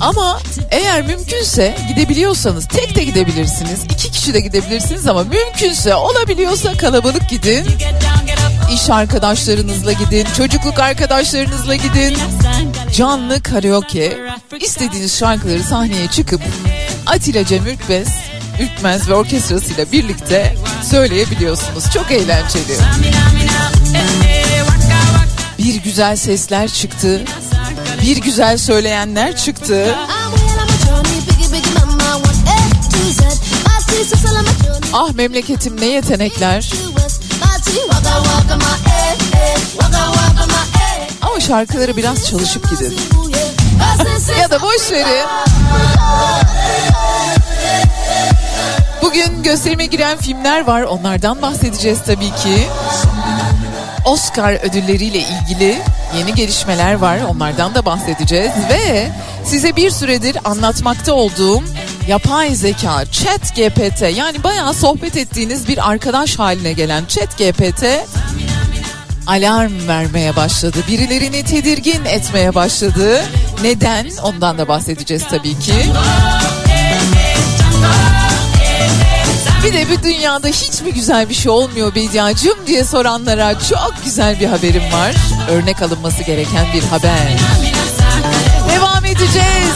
Ama 0.00 0.40
eğer 0.70 1.02
mümkünse 1.02 1.76
gidebiliyorsanız 1.88 2.68
tek 2.68 2.96
de 2.96 3.04
gidebilirsiniz. 3.04 3.84
iki 3.84 4.10
kişi 4.10 4.34
de 4.34 4.40
gidebilirsiniz 4.40 5.06
ama 5.06 5.24
mümkünse 5.24 5.94
olabiliyorsa 5.94 6.76
kalabalık 6.76 7.28
gidin. 7.28 7.66
İş 8.74 8.90
arkadaşlarınızla 8.90 9.92
gidin, 9.92 10.26
çocukluk 10.36 10.78
arkadaşlarınızla 10.78 11.74
gidin. 11.74 12.16
Canlı 12.96 13.42
karaoke, 13.42 14.18
istediğiniz 14.62 15.18
şarkıları 15.18 15.62
sahneye 15.62 16.08
çıkıp 16.08 16.40
Atilla 17.06 17.46
Cem 17.46 17.66
Ürkmez, 17.66 18.08
Ürkmez 18.60 19.08
ve 19.08 19.14
orkestrasıyla 19.14 19.92
birlikte 19.92 20.56
söyleyebiliyorsunuz. 20.90 21.90
Çok 21.94 22.10
eğlenceli. 22.10 22.76
Bir 25.58 25.74
güzel 25.74 26.16
sesler 26.16 26.68
çıktı, 26.68 27.24
bir 28.02 28.16
güzel 28.16 28.58
söyleyenler 28.58 29.36
çıktı. 29.36 29.94
Ah 34.92 35.12
memleketim 35.12 35.80
ne 35.80 35.86
yetenekler. 35.86 36.72
Ama 41.22 41.40
şarkıları 41.40 41.96
biraz 41.96 42.26
çalışıp 42.26 42.70
gidin. 42.70 43.21
Ya 44.40 44.50
da 44.50 44.62
boş 44.62 44.90
verin. 44.92 45.26
Bugün 49.02 49.42
gösterime 49.42 49.86
giren 49.86 50.18
filmler 50.18 50.66
var. 50.66 50.82
Onlardan 50.82 51.42
bahsedeceğiz 51.42 51.98
tabii 52.06 52.30
ki. 52.30 52.68
Oscar 54.04 54.52
ödülleriyle 54.52 55.18
ilgili 55.18 55.78
yeni 56.18 56.34
gelişmeler 56.34 56.94
var. 56.94 57.18
Onlardan 57.28 57.74
da 57.74 57.86
bahsedeceğiz 57.86 58.52
ve 58.70 59.08
size 59.44 59.76
bir 59.76 59.90
süredir 59.90 60.36
anlatmakta 60.44 61.14
olduğum 61.14 61.62
yapay 62.08 62.54
zeka 62.54 63.04
chat 63.12 63.56
GPT 63.56 64.02
yani 64.16 64.44
bayağı 64.44 64.74
sohbet 64.74 65.16
ettiğiniz 65.16 65.68
bir 65.68 65.90
arkadaş 65.90 66.38
haline 66.38 66.72
gelen 66.72 67.04
chat 67.04 67.38
GPT 67.38 67.84
alarm 69.26 69.88
vermeye 69.88 70.36
başladı. 70.36 70.78
Birilerini 70.88 71.44
tedirgin 71.44 72.04
etmeye 72.04 72.54
başladı. 72.54 73.24
Neden? 73.62 74.10
Ondan 74.22 74.58
da 74.58 74.68
bahsedeceğiz 74.68 75.22
tabii 75.30 75.58
ki. 75.58 75.74
Bir 79.64 79.72
de 79.72 79.90
bir 79.90 80.02
dünyada 80.02 80.48
hiç 80.48 80.80
mi 80.80 80.92
güzel 80.94 81.28
bir 81.28 81.34
şey 81.34 81.52
olmuyor 81.52 81.94
Bediacığım 81.94 82.58
diye 82.66 82.84
soranlara 82.84 83.58
çok 83.58 83.94
güzel 84.04 84.40
bir 84.40 84.46
haberim 84.46 84.92
var. 84.92 85.14
Örnek 85.50 85.82
alınması 85.82 86.22
gereken 86.22 86.66
bir 86.74 86.82
haber. 86.82 87.28
Devam 88.70 89.04
edeceğiz. 89.04 89.74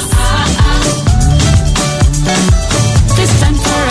This 3.16 3.30
time 3.40 3.58
for 3.58 3.86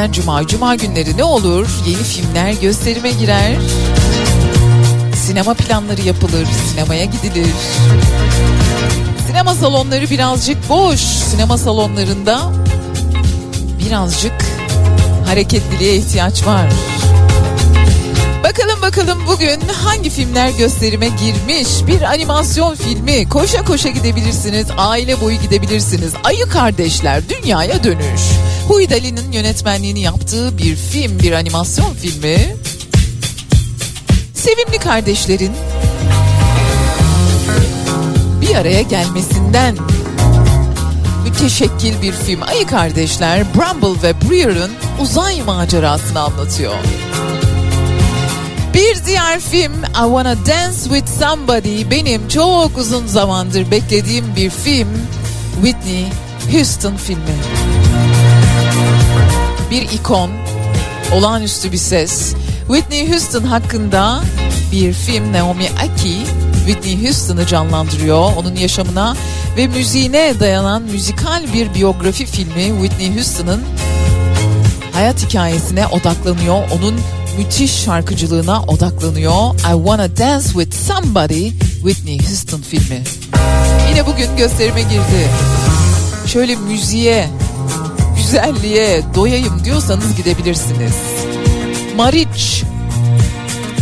günlerden 0.00 0.12
cuma. 0.12 0.46
Cuma 0.46 0.74
günleri 0.74 1.16
ne 1.16 1.24
olur? 1.24 1.68
Yeni 1.86 2.02
filmler 2.02 2.52
gösterime 2.52 3.10
girer. 3.10 3.56
Sinema 5.26 5.54
planları 5.54 6.00
yapılır. 6.00 6.46
Sinemaya 6.70 7.04
gidilir. 7.04 7.54
Sinema 9.26 9.54
salonları 9.54 10.10
birazcık 10.10 10.68
boş. 10.68 11.00
Sinema 11.00 11.58
salonlarında 11.58 12.52
birazcık 13.86 14.32
hareketliliğe 15.26 15.96
ihtiyaç 15.96 16.46
var. 16.46 16.70
Bakalım 18.44 18.82
bakalım 18.82 19.18
bugün 19.26 19.60
hangi 19.84 20.10
filmler 20.10 20.50
gösterime 20.50 21.08
girmiş? 21.08 21.68
Bir 21.86 22.02
animasyon 22.02 22.74
filmi. 22.74 23.28
Koşa 23.28 23.64
koşa 23.64 23.88
gidebilirsiniz. 23.88 24.66
Aile 24.78 25.20
boyu 25.20 25.36
gidebilirsiniz. 25.36 26.12
Ayı 26.24 26.46
Kardeşler 26.46 27.22
Dünyaya 27.28 27.84
Dönüş. 27.84 28.22
Huy 28.70 28.90
Dali'nin 28.90 29.32
yönetmenliğini 29.32 30.00
yaptığı 30.00 30.58
bir 30.58 30.76
film, 30.76 31.18
bir 31.18 31.32
animasyon 31.32 31.94
filmi. 31.94 32.56
Sevimli 34.34 34.78
kardeşlerin 34.78 35.52
bir 38.40 38.54
araya 38.54 38.82
gelmesinden 38.82 39.76
müteşekkil 41.24 42.02
bir 42.02 42.12
film. 42.12 42.42
Ayı 42.42 42.66
Kardeşler 42.66 43.44
Bramble 43.58 44.02
ve 44.02 44.14
Breer'ın 44.30 44.70
uzay 45.00 45.42
macerasını 45.42 46.20
anlatıyor. 46.20 46.74
Bir 48.74 49.04
diğer 49.06 49.40
film 49.40 49.82
I 49.84 50.02
Wanna 50.02 50.36
Dance 50.36 50.80
With 50.82 51.08
Somebody 51.20 51.90
benim 51.90 52.28
çok 52.28 52.78
uzun 52.78 53.06
zamandır 53.06 53.70
beklediğim 53.70 54.36
bir 54.36 54.50
film 54.50 54.88
Whitney 55.62 56.06
Houston 56.52 56.96
filmi. 56.96 57.49
Bir 59.70 59.82
ikon, 59.82 60.30
olağanüstü 61.12 61.72
bir 61.72 61.76
ses. 61.76 62.34
Whitney 62.66 63.10
Houston 63.10 63.42
hakkında 63.42 64.20
bir 64.72 64.92
film 64.92 65.32
Naomi 65.32 65.68
Aki 65.68 66.16
Whitney 66.66 67.04
Houston'ı 67.04 67.46
canlandırıyor. 67.46 68.32
Onun 68.36 68.56
yaşamına 68.56 69.16
ve 69.56 69.66
müziğine 69.66 70.40
dayanan 70.40 70.82
müzikal 70.82 71.52
bir 71.54 71.74
biyografi 71.74 72.26
filmi 72.26 72.80
Whitney 72.82 73.14
Houston'ın 73.14 73.60
hayat 74.92 75.26
hikayesine 75.26 75.86
odaklanıyor. 75.86 76.62
Onun 76.78 77.00
müthiş 77.38 77.72
şarkıcılığına 77.72 78.62
odaklanıyor. 78.62 79.54
I 79.54 79.72
Wanna 79.76 80.16
Dance 80.16 80.46
With 80.46 80.76
Somebody 80.76 81.50
Whitney 81.82 82.18
Houston 82.18 82.60
filmi. 82.60 83.02
Yine 83.90 84.06
bugün 84.06 84.36
gösterime 84.36 84.82
girdi. 84.82 85.28
Şöyle 86.26 86.56
müziğe, 86.56 87.28
güzelliğe 88.30 89.02
doyayım 89.14 89.64
diyorsanız 89.64 90.16
gidebilirsiniz. 90.16 90.94
Mariç 91.96 92.64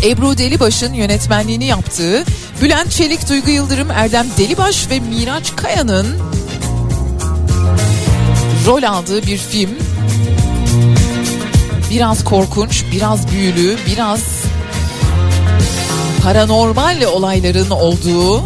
Ebru 0.04 0.38
Delibaş'ın 0.38 0.92
yönetmenliğini 0.92 1.64
yaptığı 1.64 2.24
Bülent 2.62 2.90
Çelik, 2.90 3.28
Duygu 3.28 3.50
Yıldırım, 3.50 3.90
Erdem 3.90 4.26
Delibaş 4.38 4.90
ve 4.90 5.00
Miraç 5.00 5.56
Kaya'nın 5.56 6.06
rol 8.66 8.82
aldığı 8.82 9.26
bir 9.26 9.38
film. 9.38 9.70
Biraz 11.90 12.24
korkunç, 12.24 12.84
biraz 12.92 13.30
büyülü, 13.30 13.76
biraz 13.87 14.20
paranormal 16.22 17.02
olayların 17.02 17.70
olduğu 17.70 18.42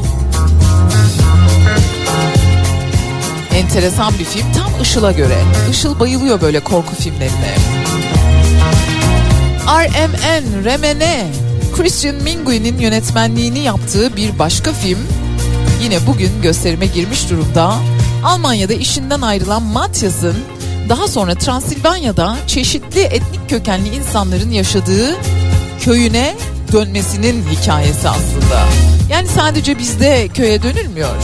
enteresan 3.57 4.19
bir 4.19 4.25
film. 4.25 4.53
Tam 4.53 4.83
Işıl'a 4.83 5.13
göre. 5.13 5.39
Işıl 5.71 6.01
bayılıyor 6.01 6.41
böyle 6.41 6.61
korku 6.61 6.95
filmlerine. 6.95 7.55
RMN, 9.67 10.65
Remene, 10.65 11.27
Christian 11.77 12.15
Mingui'nin 12.15 12.79
yönetmenliğini 12.79 13.59
yaptığı 13.59 14.17
bir 14.17 14.39
başka 14.39 14.73
film 14.73 14.99
yine 15.83 16.07
bugün 16.07 16.43
gösterime 16.43 16.87
girmiş 16.87 17.31
durumda. 17.31 17.75
Almanya'da 18.25 18.73
işinden 18.73 19.21
ayrılan 19.21 19.63
Matyas'ın 19.63 20.37
daha 20.89 21.09
sonra 21.09 21.35
Transilvanya'da 21.35 22.37
çeşitli 22.47 23.01
etnik 23.01 23.51
kökenli 23.51 23.89
insanların 23.89 24.51
yaşadığı 24.51 25.17
köyüne 25.81 26.35
dönmesinin 26.73 27.45
hikayesi 27.49 28.09
aslında. 28.09 28.65
Yani 29.11 29.29
sadece 29.29 29.79
bizde 29.79 30.29
köye 30.35 30.63
dönülmüyor. 30.63 31.15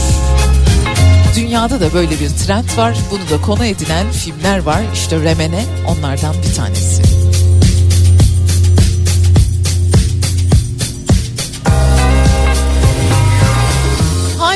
Dünyada 1.35 1.81
da 1.81 1.93
böyle 1.93 2.19
bir 2.19 2.29
trend 2.29 2.77
var. 2.77 2.97
Bunu 3.11 3.29
da 3.29 3.41
konu 3.41 3.65
edinen 3.65 4.11
filmler 4.11 4.59
var. 4.59 4.81
İşte 4.93 5.19
Remene 5.19 5.65
onlardan 5.87 6.35
bir 6.47 6.55
tanesi. 6.55 7.19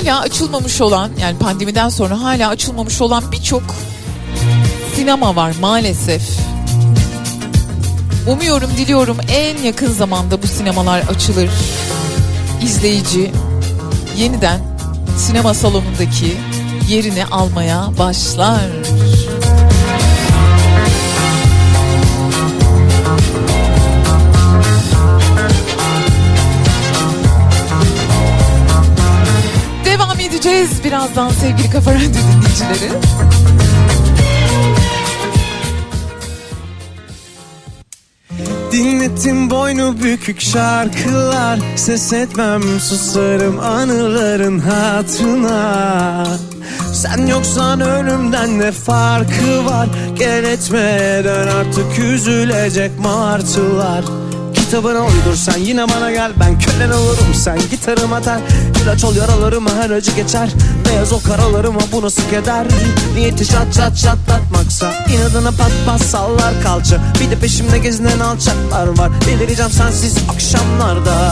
hala 0.04 0.20
açılmamış 0.20 0.82
olan 0.82 1.12
yani 1.22 1.38
pandemiden 1.38 1.90
sonra 1.90 2.22
hala 2.22 2.50
açılmamış 2.50 3.02
olan 3.02 3.32
birçok 3.32 3.64
sinema 4.96 5.36
var 5.36 5.54
maalesef. 5.62 6.22
Umuyorum, 8.28 8.70
diliyorum 8.78 9.18
en 9.30 9.58
yakın 9.58 9.92
zamanda 9.92 10.44
bu 10.44 10.48
sinemalar 10.48 11.02
açılır. 11.02 11.50
İzleyici 12.64 13.32
yeniden 14.18 14.60
sinema 15.18 15.54
salonundaki 15.54 16.38
yerini 16.90 17.26
almaya 17.26 17.92
başlar. 18.00 18.70
Devam 29.86 30.20
edeceğiz 30.20 30.84
birazdan 30.84 31.30
sevgili 31.30 31.70
Kafa 31.70 31.94
Radyo 31.94 32.08
dinleyicileri. 32.08 32.92
Dinletim 38.72 39.50
boynu 39.50 39.96
bükük 40.04 40.42
şarkılar 40.42 41.60
Ses 41.76 42.14
etmem 42.14 42.62
susarım 42.80 43.60
anıların 43.60 44.60
hatırına 44.60 46.26
Sen 47.04 47.28
yoksan 47.28 47.82
ölümden 47.82 48.60
ne 48.60 48.72
farkı 48.72 49.66
var? 49.66 49.88
Gel 50.16 50.44
etmeden 50.44 51.48
artık 51.48 52.00
üzülecek 52.00 53.00
martılar. 53.00 54.06
Kitabına 54.54 55.00
uydur 55.00 55.36
sen 55.36 55.58
yine 55.58 55.90
bana 55.90 56.12
gel. 56.12 56.32
Ben 56.40 56.60
kölen 56.60 56.92
olurum 56.92 57.34
sen 57.34 57.60
gitarım 57.72 58.14
atar 58.14 58.40
İlaç 58.84 59.04
ol 59.04 59.16
yaralarıma 59.16 59.70
her 59.76 59.90
acı 59.90 60.12
geçer 60.12 60.50
Beyaz 60.94 61.14
o 61.14 61.22
karalarıma 61.22 61.80
bu 61.92 62.02
nasıl 62.02 62.30
keder? 62.30 62.68
Niyeti 63.16 63.48
çat 63.48 63.74
çat 63.74 63.98
çatlatmaksa 63.98 64.94
inadına 65.14 65.52
pat 65.52 65.72
pat 65.86 66.02
sallar 66.02 66.62
kalça. 66.64 66.98
Bir 67.20 67.32
de 67.32 67.36
peşimde 67.40 67.78
gezinen 67.78 68.20
alçaklar 68.20 68.98
var. 68.98 69.12
Delireceğim 69.26 69.72
sensiz 69.72 70.18
akşamlarda. 70.34 71.32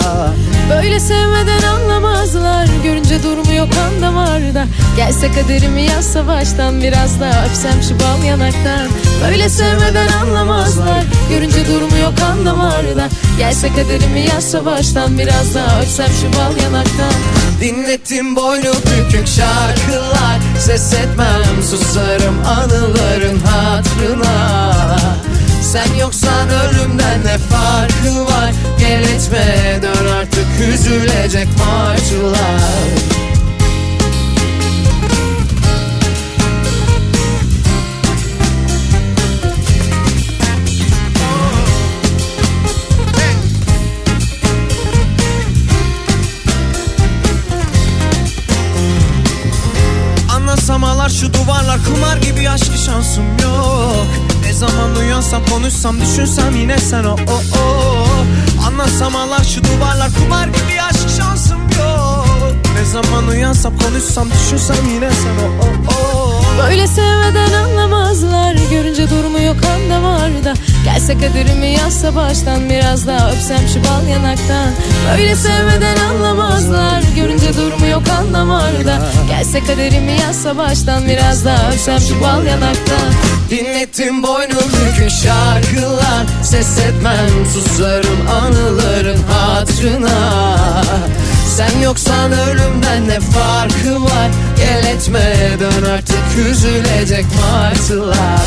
Böyle 0.69 1.00
sevmeden 1.00 1.63
anlamazlar. 1.63 2.67
Görünce 2.84 3.24
durumu 3.24 3.54
yok 3.54 3.67
kan 3.74 4.02
damarda. 4.02 4.65
Gelse 4.97 5.32
kaderimi 5.32 5.82
yazsa 5.82 6.28
baştan 6.28 6.82
Biraz 6.82 7.19
daha 7.19 7.45
öpsem 7.45 7.84
şu 7.89 8.00
bal 8.00 8.24
yanaktan. 8.24 8.88
Böyle 9.24 9.50
sevmeden 9.50 10.08
anlamazlar. 10.08 11.04
Görünce 11.30 11.67
durumu 11.67 11.97
yok 11.97 12.17
kan 12.17 12.45
damarda. 12.45 13.10
Gelse 13.38 13.67
kaderimi 13.69 14.19
yazsa 14.19 14.65
baştan 14.65 15.17
Biraz 15.17 15.56
daha 15.56 15.82
öpsem 15.82 16.08
şu 16.21 16.39
bal 16.39 16.63
yanaktan 16.63 17.51
Dinletim 17.62 18.36
boynu 18.36 18.74
bükük 18.74 19.28
şarkılar. 19.28 20.39
Ses 20.60 20.93
etmem 20.93 21.63
susarım 21.69 22.45
anıların 22.45 23.39
hatırına. 23.39 24.97
Sen 25.62 25.95
yoksan 26.00 26.50
ölümden 26.50 27.19
ne 27.26 27.38
farkı 27.38 28.26
var? 28.26 28.52
Gel 28.80 29.02
etme 29.02 29.80
dön 29.82 30.12
artık 30.12 30.47
üzülecek 30.74 31.47
martılar 31.58 33.31
şu 51.22 51.34
duvarlar 51.34 51.80
kumar 51.86 52.18
gibi 52.18 52.50
aşk 52.50 52.78
şansım 52.86 53.24
yok. 53.44 54.06
Ne 54.46 54.54
zaman 54.54 54.96
uyansam 54.96 55.42
konuşsam 55.46 56.02
düşünsem 56.02 56.56
yine 56.56 56.78
sen 56.78 57.04
o 57.04 57.12
o 57.12 57.60
o. 57.60 58.06
Anlasam 58.68 59.16
ağlar 59.16 59.44
şu 59.44 59.64
duvarlar 59.64 60.10
kumar 60.20 60.48
gibi 60.48 60.82
aşk 60.82 61.10
şansım 61.18 61.60
yok. 61.62 62.26
Ne 62.76 62.86
zaman 62.86 63.28
uyansam 63.28 63.74
konuşsam 63.78 64.28
düşünsem 64.32 64.90
yine 64.94 65.10
sen 65.12 65.36
o 65.46 65.66
o 65.66 65.94
o 65.94 66.40
Böyle 66.58 66.88
sevmeden 66.88 67.54
anlamazlar. 67.54 68.56
Görünce 68.72 69.10
durumu 69.10 69.42
yok 69.42 69.56
kan 69.64 69.90
damarda. 69.90 70.54
Gelse 70.86 71.14
kaderimi 71.14 71.68
yazsa 71.68 72.16
baştan 72.16 72.70
Biraz 72.70 73.08
daha 73.08 73.32
öpsem 73.32 73.68
şu 73.74 73.80
bal 73.80 74.08
yanaktan. 74.08 74.70
Böyle 75.18 75.36
sevmeden 75.36 75.98
anlamazlar. 75.98 77.02
Görünce 77.16 77.58
durumu 77.58 77.86
yok 77.86 78.06
kan 78.06 78.34
damarda. 78.34 79.02
Gelse 79.30 79.60
kaderimi 79.60 80.12
yazsa 80.12 80.58
baştan 80.58 81.08
Biraz 81.08 81.46
daha 81.46 81.72
öpsem 81.72 82.00
şu 82.00 82.22
bal 82.22 82.46
yanaktan. 82.46 83.12
Dinlettim 83.50 84.24
boynu 84.24 84.54
bükük 84.54 85.10
şarkılar. 85.10 86.26
Ses 86.44 86.78
etmem 86.78 87.46
susarım 87.54 88.28
anıların 88.28 89.20
hatırına 89.24 90.12
Sen 91.58 91.80
yoksan 91.84 92.32
ölümden 92.32 93.08
ne 93.08 93.20
farkı 93.20 94.04
var? 94.04 94.32
Gel 94.58 94.86
etme 94.86 95.36
dön 95.60 95.92
artık 95.92 96.48
üzülecek 96.50 97.26
martılar. 97.42 98.42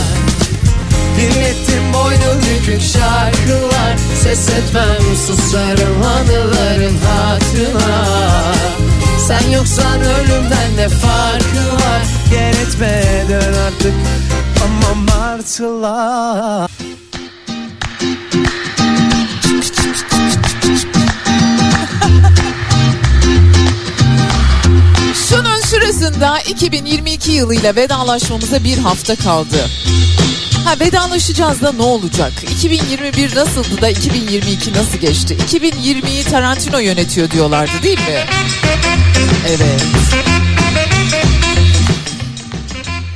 Dinlettim 1.17 1.93
boynu 1.93 2.41
bükük 2.43 2.83
şarkılar. 2.83 3.97
Ses 4.23 4.49
etmem 4.49 5.17
susarım 5.27 6.03
anıların 6.03 6.97
hatırına. 6.97 8.05
Sen 9.29 9.51
yoksan 9.51 10.01
ölümden 10.01 10.77
ne 10.77 10.89
farkı 10.89 11.75
var? 11.75 12.03
Gel 12.31 12.55
etme 12.55 13.03
dön 13.29 13.55
artık 13.67 13.95
ama 14.65 14.95
martılar 14.95 16.71
Şurasında 26.05 26.39
2022 26.41 27.33
yılıyla 27.33 27.77
vedalaşmamıza 27.77 28.65
bir 28.65 28.79
hafta 28.79 29.17
kaldı. 29.17 29.57
Ha 30.65 30.81
vedalaşacağız 30.81 31.63
da 31.63 31.73
ne 31.73 31.83
olacak? 31.83 32.33
2021 32.51 33.37
nasıldı 33.37 33.83
da 33.83 33.89
2022 33.89 34.73
nasıl 34.73 34.99
geçti? 34.99 35.37
2020'yi 35.51 36.25
Tarantino 36.25 36.79
yönetiyor 36.79 37.31
diyorlardı 37.31 37.73
değil 37.83 37.99
mi? 37.99 38.25
Evet. 39.49 39.83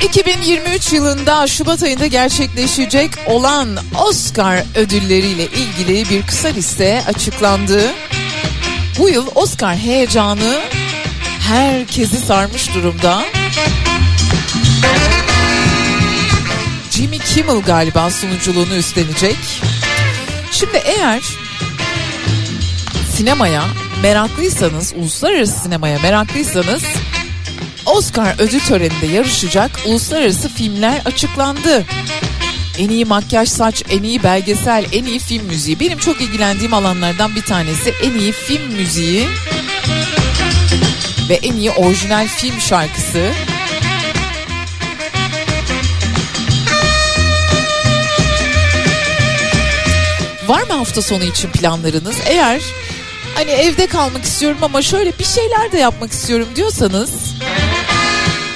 2023 0.05 0.93
yılında 0.93 1.47
Şubat 1.47 1.83
ayında 1.83 2.07
gerçekleşecek 2.07 3.11
olan 3.27 3.69
Oscar 4.07 4.65
ödülleriyle 4.75 5.47
ilgili 5.47 6.11
bir 6.11 6.23
kısa 6.23 6.49
liste 6.49 7.03
açıklandı. 7.09 7.83
Bu 8.99 9.09
yıl 9.09 9.27
Oscar 9.35 9.77
heyecanı 9.77 10.61
herkesi 11.49 12.17
sarmış 12.17 12.75
durumda. 12.75 13.25
Jimmy 16.91 17.19
Kimmel 17.19 17.61
galiba 17.61 18.11
sunuculuğunu 18.11 18.75
üstlenecek. 18.75 19.37
Şimdi 20.53 20.83
eğer 20.85 21.23
sinemaya 23.17 23.65
meraklıysanız, 24.03 24.93
uluslararası 24.97 25.63
sinemaya 25.63 25.99
meraklıysanız 25.99 26.83
Oscar 27.87 28.35
ödül 28.39 28.61
töreninde 28.61 29.07
yarışacak 29.07 29.71
uluslararası 29.87 30.49
filmler 30.49 31.01
açıklandı. 31.05 31.85
En 32.79 32.89
iyi 32.89 33.05
makyaj 33.05 33.49
saç, 33.49 33.83
en 33.91 34.03
iyi 34.03 34.23
belgesel, 34.23 34.87
en 34.93 35.05
iyi 35.05 35.19
film 35.19 35.47
müziği. 35.47 35.81
Benim 35.81 35.99
çok 35.99 36.21
ilgilendiğim 36.21 36.75
alanlardan 36.75 37.37
bir 37.37 37.43
tanesi 37.43 37.95
en 38.03 38.15
iyi 38.19 38.33
film 38.33 38.73
müziği 38.73 39.29
ve 41.29 41.35
en 41.35 41.57
iyi 41.57 41.71
orijinal 41.71 42.27
film 42.29 42.61
şarkısı. 42.61 43.31
Var 50.49 50.63
mı 50.63 50.73
hafta 50.73 51.03
sonu 51.03 51.25
için 51.25 51.51
planlarınız? 51.51 52.17
Eğer 52.27 52.63
hani 53.35 53.51
evde 53.51 53.87
kalmak 53.87 54.25
istiyorum 54.25 54.59
ama 54.63 54.83
şöyle 54.83 55.19
bir 55.19 55.25
şeyler 55.25 55.73
de 55.73 55.79
yapmak 55.79 56.13
istiyorum 56.13 56.49
diyorsanız 56.57 57.11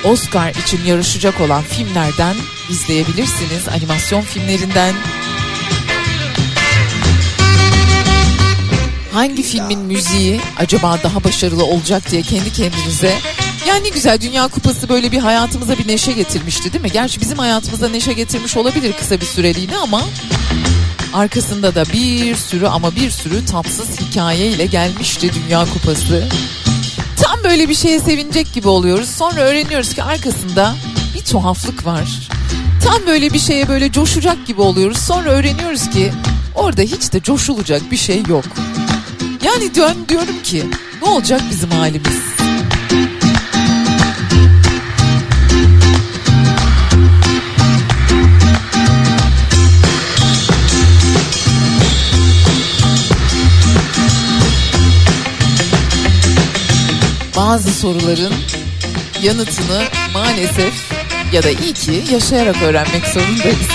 Oscar 0.04 0.50
için 0.50 0.84
yarışacak 0.86 1.40
olan 1.40 1.62
filmlerden 1.62 2.34
izleyebilirsiniz. 2.70 3.68
Animasyon 3.68 4.22
filmlerinden. 4.22 4.94
Hangi 9.12 9.42
filmin 9.42 9.80
müziği 9.80 10.40
acaba 10.58 10.98
daha 11.02 11.24
başarılı 11.24 11.64
olacak 11.64 12.10
diye 12.10 12.22
kendi 12.22 12.52
kendinize 12.52 13.14
yani 13.68 13.84
ne 13.84 13.88
güzel 13.88 14.20
Dünya 14.20 14.48
Kupası 14.48 14.88
böyle 14.88 15.12
bir 15.12 15.18
hayatımıza 15.18 15.78
bir 15.78 15.88
neşe 15.88 16.12
getirmişti 16.12 16.72
değil 16.72 16.84
mi? 16.84 16.90
Gerçi 16.92 17.20
bizim 17.20 17.38
hayatımıza 17.38 17.88
neşe 17.88 18.12
getirmiş 18.12 18.56
olabilir 18.56 18.92
kısa 18.92 19.20
bir 19.20 19.26
süreliğine 19.26 19.76
ama 19.76 20.02
arkasında 21.14 21.74
da 21.74 21.84
bir 21.92 22.36
sürü 22.36 22.66
ama 22.66 22.96
bir 22.96 23.10
sürü 23.10 23.44
tatsız 23.46 24.00
hikayeyle 24.00 24.66
gelmişti 24.66 25.30
Dünya 25.34 25.66
Kupası. 25.74 26.28
Tam 27.22 27.44
böyle 27.44 27.68
bir 27.68 27.74
şeye 27.74 28.00
sevinecek 28.00 28.52
gibi 28.52 28.68
oluyoruz. 28.68 29.08
Sonra 29.08 29.40
öğreniyoruz 29.40 29.94
ki 29.94 30.02
arkasında 30.02 30.74
bir 31.14 31.24
tuhaflık 31.24 31.86
var. 31.86 32.28
Tam 32.84 33.06
böyle 33.06 33.32
bir 33.32 33.38
şeye 33.38 33.68
böyle 33.68 33.92
coşacak 33.92 34.46
gibi 34.46 34.60
oluyoruz. 34.60 34.98
Sonra 34.98 35.30
öğreniyoruz 35.30 35.90
ki 35.90 36.12
orada 36.54 36.82
hiç 36.82 37.12
de 37.12 37.22
coşulacak 37.22 37.90
bir 37.90 37.96
şey 37.96 38.22
yok. 38.28 38.44
Yani 39.42 39.74
dön 39.74 39.96
diyorum 40.08 40.42
ki 40.42 40.64
ne 41.02 41.08
olacak 41.08 41.40
bizim 41.50 41.70
halimiz? 41.70 42.22
Bazı 57.36 57.70
soruların 57.70 58.34
yanıtını 59.22 59.82
maalesef 60.14 60.74
ya 61.32 61.42
da 61.42 61.50
iyi 61.50 61.72
ki 61.72 62.04
yaşayarak 62.12 62.62
öğrenmek 62.62 63.06
zorundayız. 63.06 63.68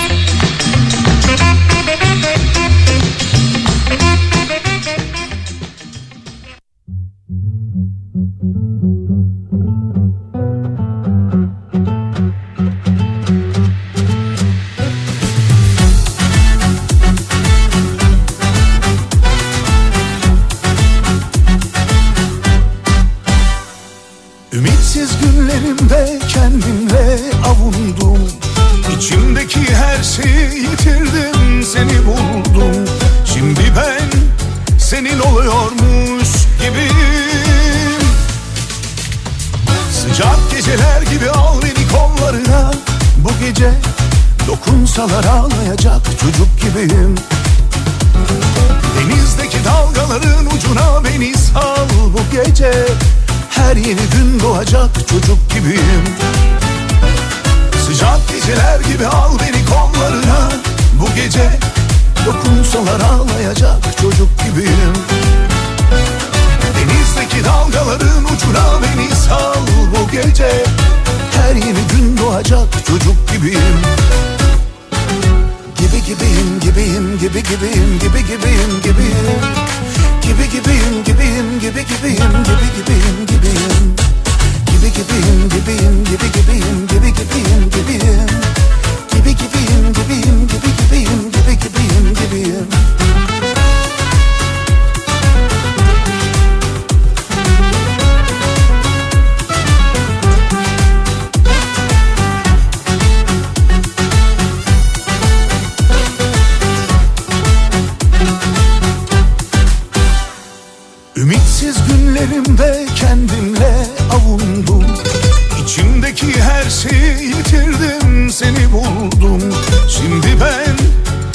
Dersi 116.68 117.24
yitirdim 117.24 118.30
seni 118.30 118.72
buldum. 118.72 119.54
Şimdi 119.88 120.40
ben 120.40 120.76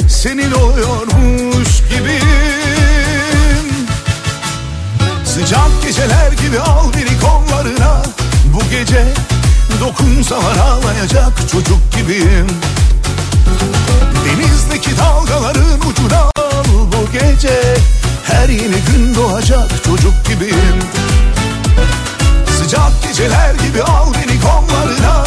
senin 0.07 0.51
oluyormuş 0.51 1.83
gibiyim. 1.89 3.67
Sıcak 5.25 5.83
geceler 5.83 6.31
gibi 6.31 6.59
al 6.59 6.93
beni 6.93 7.19
kollarına. 7.19 8.03
Bu 8.45 8.59
gece 8.71 9.05
dokunsalar 9.79 10.57
ağlayacak 10.57 11.49
çocuk 11.51 11.79
gibiyim. 11.97 12.47
Denizdeki 14.25 14.97
dalgaların 14.97 15.79
ucuna 15.89 16.19
al 16.19 16.63
bu 16.65 17.11
gece. 17.11 17.75
Her 18.23 18.49
yeni 18.49 18.77
gün 18.91 19.15
doğacak 19.15 19.83
çocuk 19.85 20.25
gibiyim. 20.27 20.79
Sıcak 22.73 23.03
geceler 23.03 23.53
gibi 23.53 23.83
al 23.83 24.13
beni 24.13 24.41
kollarına 24.41 25.25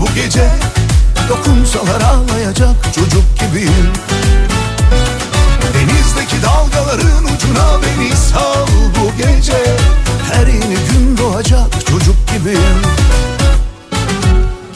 Bu 0.00 0.14
gece 0.14 0.50
dokunsalar 1.28 2.00
ağlayacak 2.00 2.94
çocuk 2.94 3.24
gibiyim. 3.40 3.92
Denizdeki 5.74 6.42
dalgaların 6.42 7.24
ucuna 7.24 7.82
beni 7.82 8.16
sal. 8.16 8.66
Bu 9.00 9.16
gece 9.16 9.76
Her 10.32 10.46
yeni 10.46 10.76
gün 10.90 11.16
doğacak 11.18 11.86
çocuk 11.86 12.16
gibiyim. 12.32 12.82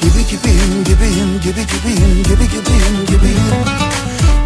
Gibi 0.03 0.27
gibiyim 0.31 0.85
gibiyim 0.85 1.41
gibi 1.41 1.67
gibiyim 1.67 2.23
gibi 2.23 2.45
gibiyim 2.45 3.07
gibiyim. 3.07 3.65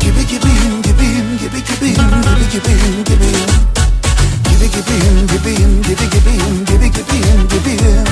Gibi 0.00 0.26
gibiyim 0.26 0.82
gibiyim 0.82 1.38
gibi 1.38 1.64
gibiyim 1.64 2.10
gibi 2.22 2.50
gibiyim 2.52 3.04
gibiyim. 3.04 3.46
Gibi 3.46 3.75
gibiyim 4.76 5.26
gibiyim 5.26 5.82
gibi 5.82 6.06
gibiyim 6.12 6.64
gibi 6.68 6.88
gibiyim 6.96 7.40
gibiyim 7.48 8.04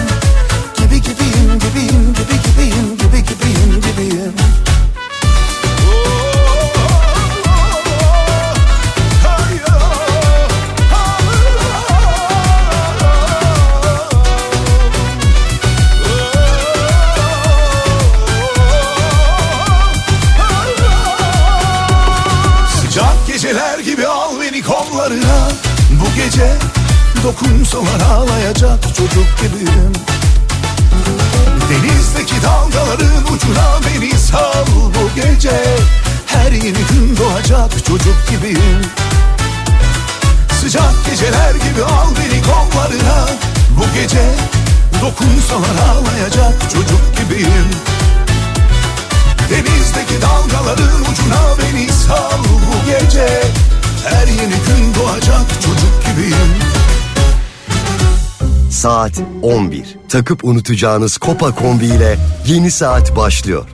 Saat 59.15 59.27
11. 59.43 59.97
Takıp 60.09 60.45
unutacağınız 60.45 61.17
Kopa 61.19 61.55
kombi 61.55 61.85
ile 61.85 62.17
yeni 62.47 62.71
saat 62.71 63.17
başlıyor. 63.17 63.69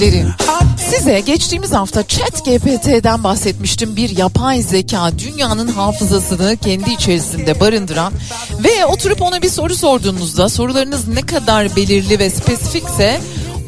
Dinleyicileri, 0.00 0.26
size 0.90 1.20
geçtiğimiz 1.20 1.72
hafta 1.72 2.06
Chat 2.06 2.44
GPT'den 2.44 3.24
bahsetmiştim. 3.24 3.96
Bir 3.96 4.16
yapay 4.16 4.62
zeka 4.62 5.18
dünyanın 5.18 5.68
hafızasını 5.68 6.56
kendi 6.56 6.90
içerisinde 6.90 7.60
barındıran 7.60 8.12
ve 8.64 8.86
oturup 8.86 9.22
ona 9.22 9.42
bir 9.42 9.48
soru 9.48 9.74
sorduğunuzda 9.74 10.48
sorularınız 10.48 11.08
ne 11.08 11.22
kadar 11.22 11.76
belirli 11.76 12.18
ve 12.18 12.30
spesifikse 12.30 13.20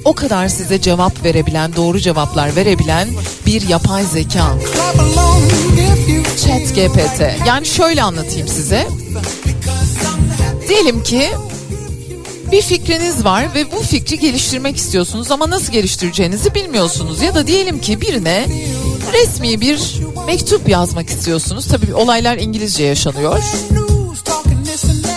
o 0.04 0.12
kadar 0.12 0.48
size 0.48 0.80
cevap 0.80 1.24
verebilen, 1.24 1.76
doğru 1.76 2.00
cevaplar 2.00 2.56
verebilen 2.56 3.08
bir 3.46 3.68
yapay 3.68 4.04
zeka. 4.04 4.54
Chat 6.46 6.74
GPT. 6.74 7.46
Yani 7.46 7.66
şöyle 7.66 8.02
anlatayım 8.02 8.48
size. 8.48 8.86
Diyelim 10.68 11.02
ki 11.02 11.28
bir 12.52 12.62
fikriniz 12.62 13.24
var 13.24 13.54
ve 13.54 13.72
bu 13.72 13.82
fikri 13.82 14.18
geliştirmek 14.18 14.76
istiyorsunuz 14.76 15.30
ama 15.30 15.50
nasıl 15.50 15.72
geliştireceğinizi 15.72 16.54
bilmiyorsunuz. 16.54 17.22
Ya 17.22 17.34
da 17.34 17.46
diyelim 17.46 17.80
ki 17.80 18.00
birine 18.00 18.46
resmi 19.12 19.60
bir 19.60 20.00
mektup 20.26 20.68
yazmak 20.68 21.08
istiyorsunuz. 21.08 21.66
Tabii 21.66 21.94
olaylar 21.94 22.36
İngilizce 22.36 22.84
yaşanıyor. 22.84 23.42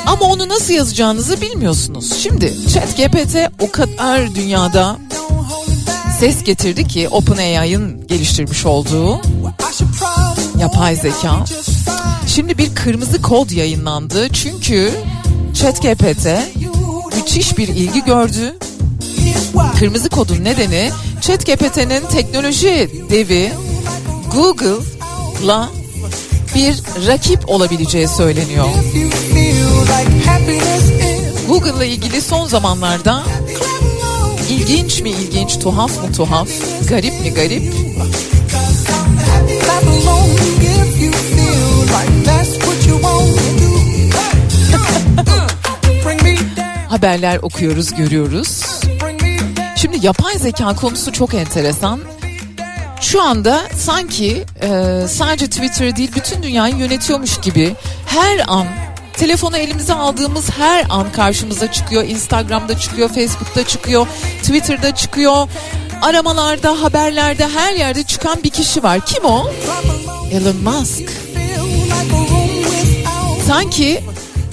Ama 0.05 0.25
onu 0.25 0.49
nasıl 0.49 0.73
yazacağınızı 0.73 1.41
bilmiyorsunuz. 1.41 2.13
Şimdi 2.13 2.53
ChatGPT 2.73 3.35
o 3.59 3.71
kadar 3.71 4.35
dünyada 4.35 4.97
ses 6.19 6.43
getirdi 6.43 6.87
ki 6.87 7.09
OpenAI'ın 7.09 8.07
geliştirmiş 8.07 8.65
olduğu 8.65 9.21
yapay 10.59 10.95
zeka. 10.95 11.45
Şimdi 12.27 12.57
bir 12.57 12.75
kırmızı 12.75 13.21
kod 13.21 13.49
yayınlandı 13.49 14.29
çünkü 14.29 14.91
ChatGPT 15.53 16.27
müthiş 17.15 17.57
bir 17.57 17.67
ilgi 17.67 18.03
gördü. 18.03 18.57
Kırmızı 19.79 20.09
kodun 20.09 20.43
nedeni 20.43 20.91
ChatGPT'nin 21.21 22.07
teknoloji 22.11 22.91
devi 23.09 23.51
Google'la 24.35 25.69
bir 26.55 26.81
rakip 27.07 27.49
olabileceği 27.49 28.07
söyleniyor. 28.07 28.65
Google'la 31.47 31.85
ilgili 31.85 32.21
son 32.21 32.47
zamanlarda 32.47 33.23
ilginç 34.49 35.01
mi 35.01 35.09
ilginç, 35.09 35.59
tuhaf 35.59 36.03
mı 36.03 36.13
tuhaf, 36.13 36.49
garip 36.89 37.21
mi 37.21 37.33
garip 37.33 37.73
haberler 47.01 47.37
okuyoruz, 47.37 47.93
görüyoruz. 47.93 48.61
Şimdi 49.75 50.05
yapay 50.05 50.37
zeka 50.37 50.75
konusu 50.75 51.11
çok 51.11 51.33
enteresan. 51.33 51.99
Şu 53.01 53.21
anda 53.21 53.61
sanki 53.75 54.45
e, 54.61 54.67
sadece 55.07 55.47
Twitter 55.47 55.95
değil 55.95 56.11
bütün 56.15 56.43
dünyayı 56.43 56.75
yönetiyormuş 56.75 57.37
gibi 57.41 57.75
her 58.05 58.43
an 58.47 58.67
telefonu 59.13 59.57
elimize 59.57 59.93
aldığımız 59.93 60.49
her 60.49 60.85
an 60.89 61.11
karşımıza 61.11 61.71
çıkıyor. 61.71 62.03
Instagram'da 62.03 62.79
çıkıyor, 62.79 63.09
Facebook'ta 63.09 63.67
çıkıyor, 63.67 64.07
Twitter'da 64.41 64.95
çıkıyor. 64.95 65.47
Aramalarda, 66.01 66.81
haberlerde 66.81 67.47
her 67.47 67.73
yerde 67.73 68.03
çıkan 68.03 68.43
bir 68.43 68.49
kişi 68.49 68.83
var. 68.83 68.99
Kim 69.05 69.25
o? 69.25 69.51
Elon 70.31 70.55
Musk. 70.55 71.11
Sanki 73.47 74.03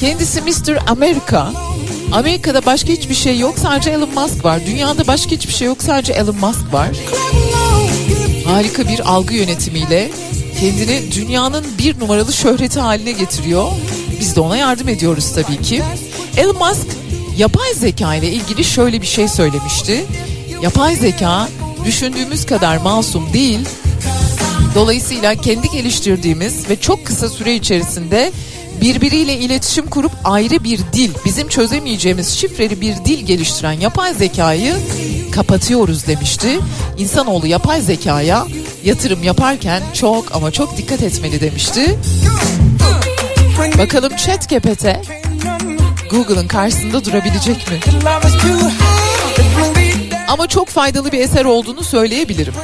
kendisi 0.00 0.40
Mr. 0.40 0.90
Amerika. 0.90 1.67
Amerika'da 2.12 2.66
başka 2.66 2.88
hiçbir 2.88 3.14
şey 3.14 3.38
yok 3.38 3.58
sadece 3.58 3.90
Elon 3.90 4.14
Musk 4.14 4.44
var. 4.44 4.60
Dünyada 4.66 5.06
başka 5.06 5.30
hiçbir 5.30 5.52
şey 5.52 5.66
yok 5.66 5.82
sadece 5.82 6.12
Elon 6.12 6.36
Musk 6.36 6.72
var. 6.72 6.88
Harika 8.46 8.88
bir 8.88 9.00
algı 9.12 9.34
yönetimiyle 9.34 10.10
kendini 10.60 11.12
dünyanın 11.12 11.64
bir 11.78 12.00
numaralı 12.00 12.32
şöhreti 12.32 12.80
haline 12.80 13.12
getiriyor. 13.12 13.68
Biz 14.20 14.36
de 14.36 14.40
ona 14.40 14.56
yardım 14.56 14.88
ediyoruz 14.88 15.32
tabii 15.34 15.62
ki. 15.62 15.82
Elon 16.36 16.56
Musk 16.56 16.86
yapay 17.36 17.74
zeka 17.74 18.14
ile 18.14 18.32
ilgili 18.32 18.64
şöyle 18.64 19.02
bir 19.02 19.06
şey 19.06 19.28
söylemişti. 19.28 20.04
Yapay 20.62 20.96
zeka 20.96 21.48
düşündüğümüz 21.84 22.46
kadar 22.46 22.76
masum 22.76 23.32
değil. 23.32 23.60
Dolayısıyla 24.74 25.34
kendi 25.34 25.70
geliştirdiğimiz 25.70 26.70
ve 26.70 26.80
çok 26.80 27.06
kısa 27.06 27.28
süre 27.28 27.54
içerisinde 27.54 28.32
birbiriyle 28.80 29.36
iletişim 29.36 29.86
kurup 29.86 30.12
ayrı 30.24 30.64
bir 30.64 30.78
dil, 30.92 31.10
bizim 31.24 31.48
çözemeyeceğimiz 31.48 32.28
şifreli 32.28 32.80
bir 32.80 32.94
dil 33.04 33.26
geliştiren 33.26 33.72
yapay 33.72 34.14
zekayı 34.14 34.76
kapatıyoruz 35.32 36.06
demişti. 36.06 36.58
İnsanoğlu 36.98 37.46
yapay 37.46 37.80
zekaya 37.80 38.46
yatırım 38.84 39.22
yaparken 39.22 39.82
çok 39.94 40.36
ama 40.36 40.50
çok 40.50 40.76
dikkat 40.76 41.02
etmeli 41.02 41.40
demişti. 41.40 41.98
Bakalım 43.78 44.16
chat 44.16 44.48
GPT 44.48 44.86
Google'ın 46.10 46.48
karşısında 46.48 47.04
durabilecek 47.04 47.56
mi? 47.70 47.80
Ama 50.28 50.46
çok 50.46 50.68
faydalı 50.68 51.12
bir 51.12 51.20
eser 51.20 51.44
olduğunu 51.44 51.84
söyleyebilirim. 51.84 52.54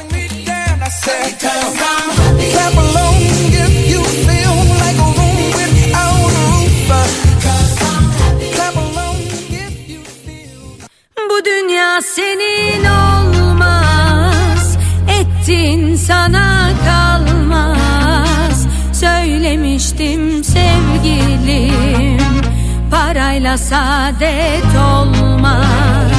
Bu 11.35 11.45
dünya 11.45 12.01
senin 12.01 12.85
olmaz. 12.85 14.77
Ettin 15.19 15.95
sana 15.95 16.69
kalmaz. 16.85 18.67
Söylemiştim 18.93 20.43
sevgilim 20.43 22.41
Parayla 22.91 23.57
saadet 23.57 24.75
olmaz 24.93 26.14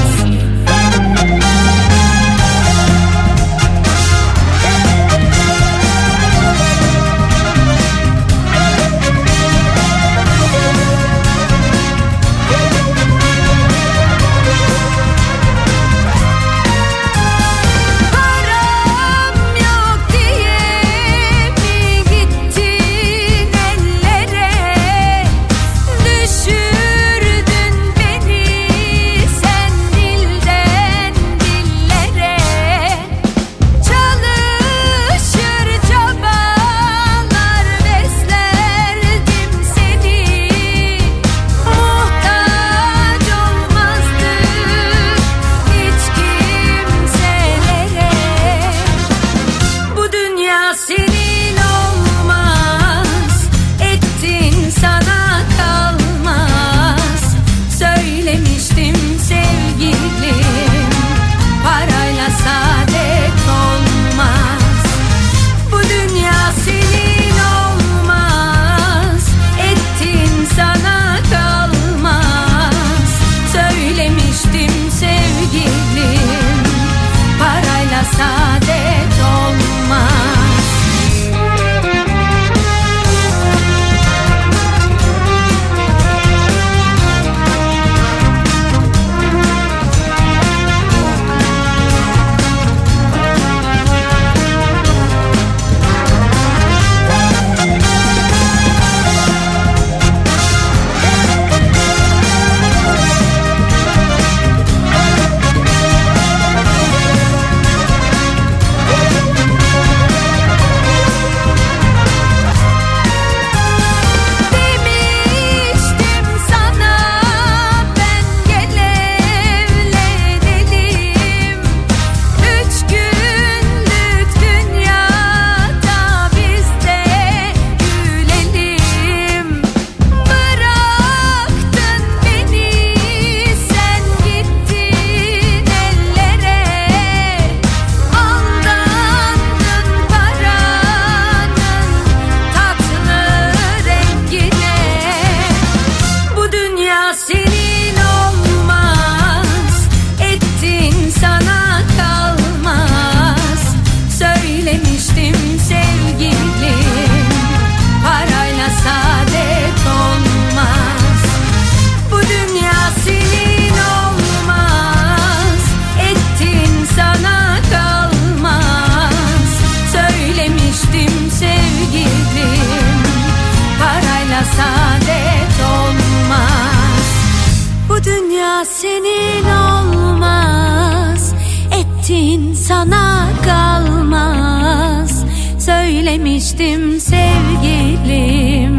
Söylemiştim 186.17 187.01
sevgilim 187.01 188.77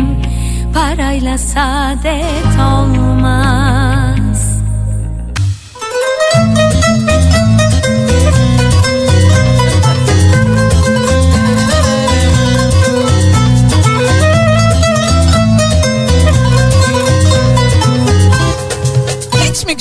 Parayla 0.74 1.38
saadet 1.38 2.60
olmaz 2.60 3.57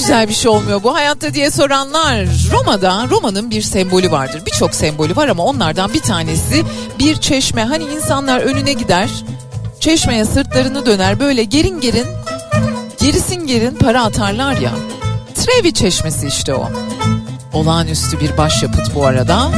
güzel 0.06 0.28
bir 0.28 0.34
şey 0.34 0.50
olmuyor 0.50 0.82
bu 0.82 0.94
hayatta 0.94 1.34
diye 1.34 1.50
soranlar. 1.50 2.26
Roma'da 2.52 3.06
Roma'nın 3.10 3.50
bir 3.50 3.62
sembolü 3.62 4.10
vardır. 4.10 4.42
Birçok 4.46 4.74
sembolü 4.74 5.16
var 5.16 5.28
ama 5.28 5.44
onlardan 5.44 5.94
bir 5.94 6.00
tanesi 6.00 6.64
bir 6.98 7.16
çeşme. 7.16 7.64
Hani 7.64 7.84
insanlar 7.84 8.40
önüne 8.40 8.72
gider, 8.72 9.08
çeşmeye 9.80 10.24
sırtlarını 10.24 10.86
döner 10.86 11.20
böyle 11.20 11.44
gerin 11.44 11.80
gerin, 11.80 12.06
gerisin 13.00 13.46
gerin 13.46 13.74
para 13.74 14.04
atarlar 14.04 14.56
ya. 14.56 14.72
Trevi 15.34 15.72
çeşmesi 15.72 16.26
işte 16.26 16.54
o. 16.54 16.68
Olağanüstü 17.52 18.20
bir 18.20 18.36
başyapıt 18.36 18.94
bu 18.94 19.06
arada. 19.06 19.50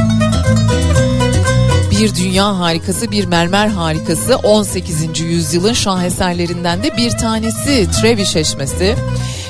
Bir 1.91 2.15
dünya 2.15 2.59
harikası, 2.59 3.11
bir 3.11 3.25
mermer 3.25 3.67
harikası 3.67 4.37
18. 4.37 5.19
yüzyılın 5.19 5.73
şaheserlerinden 5.73 6.83
de 6.83 6.97
bir 6.97 7.11
tanesi 7.11 7.87
Trevi 7.91 8.25
Çeşmesi. 8.25 8.95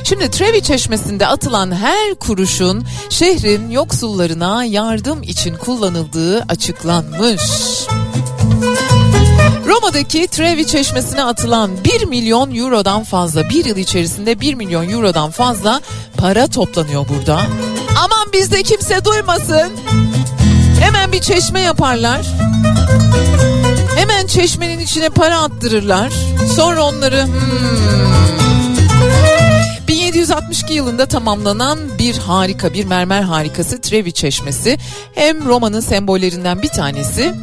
Şimdi 0.03 0.31
Trevi 0.31 0.61
Çeşmesi'nde 0.61 1.27
atılan 1.27 1.71
her 1.71 2.15
kuruşun 2.15 2.85
şehrin 3.09 3.69
yoksullarına 3.69 4.63
yardım 4.63 5.23
için 5.23 5.55
kullanıldığı 5.55 6.41
açıklanmış. 6.41 7.41
Roma'daki 9.65 10.27
Trevi 10.27 10.67
Çeşmesi'ne 10.67 11.23
atılan 11.23 11.71
1 11.83 12.05
milyon 12.05 12.55
eurodan 12.55 13.03
fazla, 13.03 13.49
bir 13.49 13.65
yıl 13.65 13.77
içerisinde 13.77 14.39
1 14.39 14.53
milyon 14.53 14.89
eurodan 14.89 15.31
fazla 15.31 15.81
para 16.17 16.47
toplanıyor 16.47 17.05
burada. 17.09 17.41
Aman 18.03 18.33
bizde 18.33 18.63
kimse 18.63 19.05
duymasın. 19.05 19.71
Hemen 20.79 21.11
bir 21.11 21.21
çeşme 21.21 21.59
yaparlar. 21.59 22.21
Hemen 23.95 24.27
çeşmenin 24.27 24.79
içine 24.79 25.09
para 25.09 25.41
attırırlar. 25.41 26.13
Sonra 26.55 26.83
onları 26.83 27.25
hmm, 27.25 28.18
1762 30.19 30.73
yılında 30.73 31.05
tamamlanan 31.05 31.79
bir 31.99 32.17
harika, 32.17 32.73
bir 32.73 32.85
mermer 32.85 33.21
harikası 33.21 33.81
Trevi 33.81 34.11
Çeşmesi 34.11 34.77
hem 35.15 35.45
Roma'nın 35.45 35.79
sembollerinden 35.79 36.61
bir 36.61 36.67
tanesi 36.67 37.33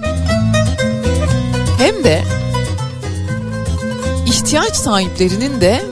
hem 1.78 2.04
de 2.04 2.22
ihtiyaç 4.26 4.76
sahiplerinin 4.76 5.60
de 5.60 5.82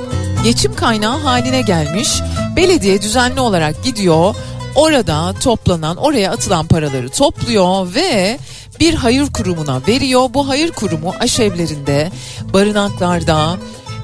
geçim 0.45 0.75
kaynağı 0.75 1.19
haline 1.19 1.61
gelmiş. 1.61 2.09
Belediye 2.57 3.03
düzenli 3.03 3.41
olarak 3.41 3.85
gidiyor. 3.85 4.35
Orada 4.75 5.33
toplanan, 5.33 5.97
oraya 5.97 6.33
atılan 6.33 6.67
paraları 6.67 7.09
topluyor 7.09 7.95
ve 7.95 8.39
bir 8.81 8.95
hayır 8.95 9.33
kurumuna 9.33 9.81
veriyor. 9.89 10.29
Bu 10.35 10.49
hayır 10.49 10.71
kurumu 10.71 11.15
aşevlerinde, 11.21 12.13
barınaklarda, 12.53 13.57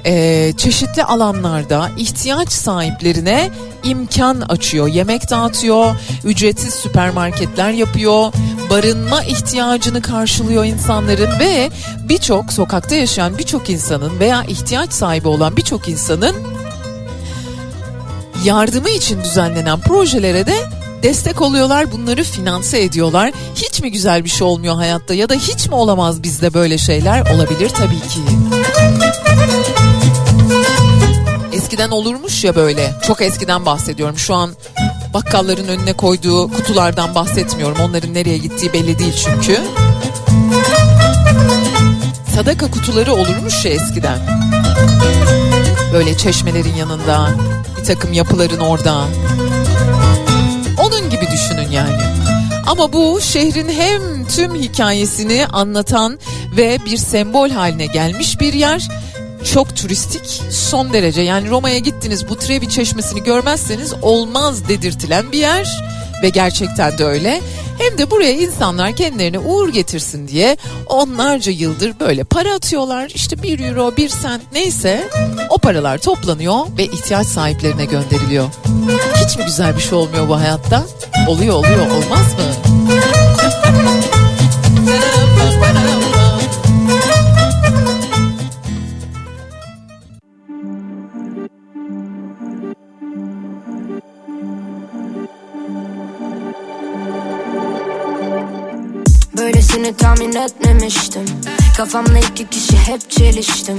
e, 0.05 0.53
çeşitli 0.57 1.03
alanlarda 1.03 1.89
ihtiyaç 1.97 2.51
sahiplerine 2.51 3.49
imkan 3.83 4.41
açıyor. 4.41 4.87
Yemek 4.87 5.29
dağıtıyor, 5.29 5.95
ücretsiz 6.23 6.73
süpermarketler 6.73 7.71
yapıyor, 7.71 8.33
barınma 8.69 9.23
ihtiyacını 9.23 10.01
karşılıyor 10.01 10.65
insanların 10.65 11.39
ve 11.39 11.69
birçok 12.09 12.53
sokakta 12.53 12.95
yaşayan 12.95 13.37
birçok 13.37 13.69
insanın 13.69 14.19
veya 14.19 14.43
ihtiyaç 14.43 14.93
sahibi 14.93 15.27
olan 15.27 15.57
birçok 15.57 15.89
insanın 15.89 16.35
yardımı 18.43 18.89
için 18.89 19.23
düzenlenen 19.23 19.79
projelere 19.79 20.45
de 20.45 20.55
destek 21.03 21.41
oluyorlar, 21.41 21.91
bunları 21.91 22.23
finanse 22.23 22.83
ediyorlar. 22.83 23.31
Hiç 23.55 23.81
mi 23.81 23.91
güzel 23.91 24.23
bir 24.23 24.29
şey 24.29 24.47
olmuyor 24.47 24.75
hayatta 24.75 25.13
ya 25.13 25.29
da 25.29 25.33
hiç 25.33 25.67
mi 25.67 25.75
olamaz 25.75 26.23
bizde 26.23 26.53
böyle 26.53 26.77
şeyler? 26.77 27.35
Olabilir 27.35 27.69
tabii 27.69 27.99
ki. 27.99 28.19
Eskiden 31.53 31.89
olurmuş 31.89 32.43
ya 32.43 32.55
böyle. 32.55 32.93
Çok 33.07 33.21
eskiden 33.21 33.65
bahsediyorum. 33.65 34.17
Şu 34.17 34.35
an 34.35 34.51
bakkalların 35.13 35.67
önüne 35.67 35.93
koyduğu 35.93 36.51
kutulardan 36.51 37.15
bahsetmiyorum. 37.15 37.77
Onların 37.79 38.13
nereye 38.13 38.37
gittiği 38.37 38.73
belli 38.73 38.99
değil 38.99 39.13
çünkü. 39.25 39.59
Sadaka 42.35 42.71
kutuları 42.71 43.13
olurmuş 43.13 43.65
ya 43.65 43.71
eskiden. 43.71 44.19
Böyle 45.93 46.17
çeşmelerin 46.17 46.75
yanında, 46.75 47.29
bir 47.79 47.85
takım 47.85 48.13
yapıların 48.13 48.59
orada. 48.59 49.03
Onun 50.77 51.09
gibi 51.09 51.27
düşünün 51.31 51.71
yani. 51.71 52.01
Ama 52.67 52.93
bu 52.93 53.19
şehrin 53.21 53.69
hem 53.69 54.27
tüm 54.27 54.55
hikayesini 54.55 55.47
anlatan 55.47 56.19
ve 56.57 56.77
bir 56.85 56.97
sembol 56.97 57.49
haline 57.49 57.85
gelmiş 57.85 58.39
bir 58.39 58.53
yer. 58.53 58.87
Çok 59.45 59.75
turistik 59.75 60.41
son 60.51 60.93
derece 60.93 61.21
yani 61.21 61.49
Roma'ya 61.49 61.77
gittiniz 61.77 62.29
bu 62.29 62.35
Trevi 62.35 62.69
çeşmesini 62.69 63.23
görmezseniz 63.23 63.93
olmaz 64.01 64.69
dedirtilen 64.69 65.31
bir 65.31 65.37
yer 65.37 65.67
ve 66.23 66.29
gerçekten 66.29 66.97
de 66.97 67.05
öyle. 67.05 67.41
Hem 67.77 67.97
de 67.97 68.11
buraya 68.11 68.31
insanlar 68.31 68.95
kendilerine 68.95 69.39
uğur 69.39 69.69
getirsin 69.69 70.27
diye 70.27 70.57
onlarca 70.85 71.51
yıldır 71.51 71.99
böyle 71.99 72.23
para 72.23 72.53
atıyorlar. 72.53 73.11
İşte 73.15 73.43
bir 73.43 73.59
euro, 73.59 73.97
bir 73.97 74.09
sent 74.09 74.41
neyse 74.53 75.09
o 75.49 75.57
paralar 75.57 75.97
toplanıyor 75.97 76.59
ve 76.77 76.85
ihtiyaç 76.85 77.27
sahiplerine 77.27 77.85
gönderiliyor. 77.85 78.49
Hiç 79.25 79.37
mi 79.37 79.45
güzel 79.45 79.75
bir 79.75 79.81
şey 79.81 79.93
olmuyor 79.93 80.29
bu 80.29 80.39
hayatta? 80.39 80.83
Oluyor 81.27 81.55
oluyor 81.55 81.87
olmaz 81.87 82.33
mı? 82.33 82.71
Etmemiştim. 100.43 101.25
Kafamla 101.77 102.19
iki 102.19 102.49
kişi 102.49 102.77
hep 102.77 103.11
çeliştim. 103.11 103.77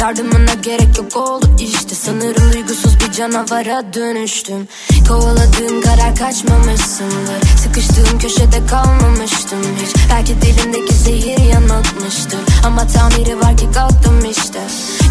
Yardımına 0.00 0.54
gerek 0.54 0.98
yok 0.98 1.16
oldu 1.16 1.46
işte. 1.60 1.94
Sanırım 1.94 2.52
duygusuz 2.52 3.00
bir 3.00 3.12
canavara 3.12 3.94
dönüştüm. 3.94 4.68
Kovaladığın 5.08 5.82
karar 5.82 6.16
kaçmamışsındır. 6.16 7.58
Sıkıştığım 7.62 8.18
köşede 8.18 8.66
kalmamıştım 8.66 9.58
hiç. 9.82 9.96
Belki 10.10 10.42
dilimdeki 10.42 10.94
zehir 10.94 11.38
yanıltmıştır. 11.38 12.40
Ama 12.66 12.86
tamiri 12.86 13.40
var 13.40 13.56
ki 13.56 13.66
kalktım 13.74 14.24
işte 14.30 14.60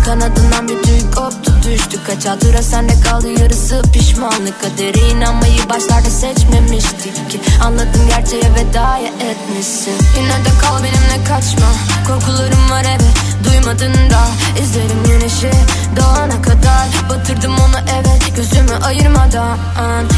Kanadından 0.05 0.67
bir 0.67 0.83
tüy 0.83 1.11
koptu 1.15 1.53
düştü. 1.63 1.99
Kaç 2.07 2.25
hatıra 2.25 2.61
sende 2.61 2.99
kaldı 2.99 3.29
yarısı 3.29 3.81
pişmanlık. 3.93 4.61
Kadere 4.61 5.09
inanmayı 5.09 5.69
başlarda 5.69 6.09
seçmemiştik 6.09 7.29
ki. 7.29 7.39
Anladım 7.63 8.01
gerçeğe 8.09 8.55
vedaya 8.55 9.07
etmişsin. 9.07 9.93
Yine 10.17 10.45
de 10.45 10.49
kal 10.61 10.77
benimle 10.77 11.23
kaçma. 11.27 11.67
Korkularım 12.07 12.69
var 12.71 12.85
evet 12.89 13.13
duymadın 13.45 13.93
da. 14.09 14.27
İzlerim 14.63 15.03
güneşi 15.05 15.51
doğana 15.97 16.41
kadar. 16.41 16.87
Batırdım 17.09 17.53
onu 17.53 17.77
evet 17.93 18.35
gözümü 18.35 18.75
ayırmadan. 18.83 19.57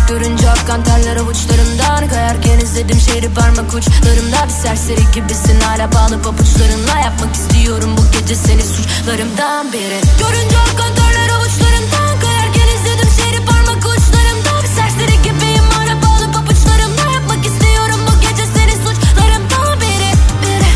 Görünce 0.09 0.49
akan 0.49 0.83
terler 0.83 1.15
avuçlarımdan. 1.17 2.07
Kayarken 2.09 2.59
izledim 2.59 2.99
şehri 2.99 3.33
parmak 3.33 3.73
uçlarımda. 3.73 4.45
Bir 4.45 4.67
serseri 4.67 5.11
gibisin 5.13 5.61
hala 5.61 5.91
bağlı 5.91 6.21
pabuçlarınla 6.21 6.99
Yapmak 7.05 7.35
istiyorum 7.35 7.95
bu 7.97 8.19
gece 8.19 8.35
seni 8.35 8.61
suçlarımdan 8.61 9.73
biri 9.79 9.99
Görünce 10.19 10.57
akan 10.57 10.95
terler 10.95 11.29
avuçlarımdan 11.35 12.19
Kayarken 12.21 12.67
izledim 12.75 13.09
şehri 13.17 13.45
parmak 13.45 13.77
uçlarımda 13.91 14.51
Bir 14.63 14.67
serseri 14.77 15.17
gibiyim. 15.25 15.67
Hala 15.73 15.95
bağlı 16.03 16.31
pabuçlarımla 16.35 17.05
Yapmak 17.13 17.45
istiyorum? 17.45 17.99
Bu 18.07 18.13
gece 18.21 18.45
seni 18.55 18.75
suçlarımdan 18.83 19.73
biri 19.81 20.11
Biri. 20.43 20.71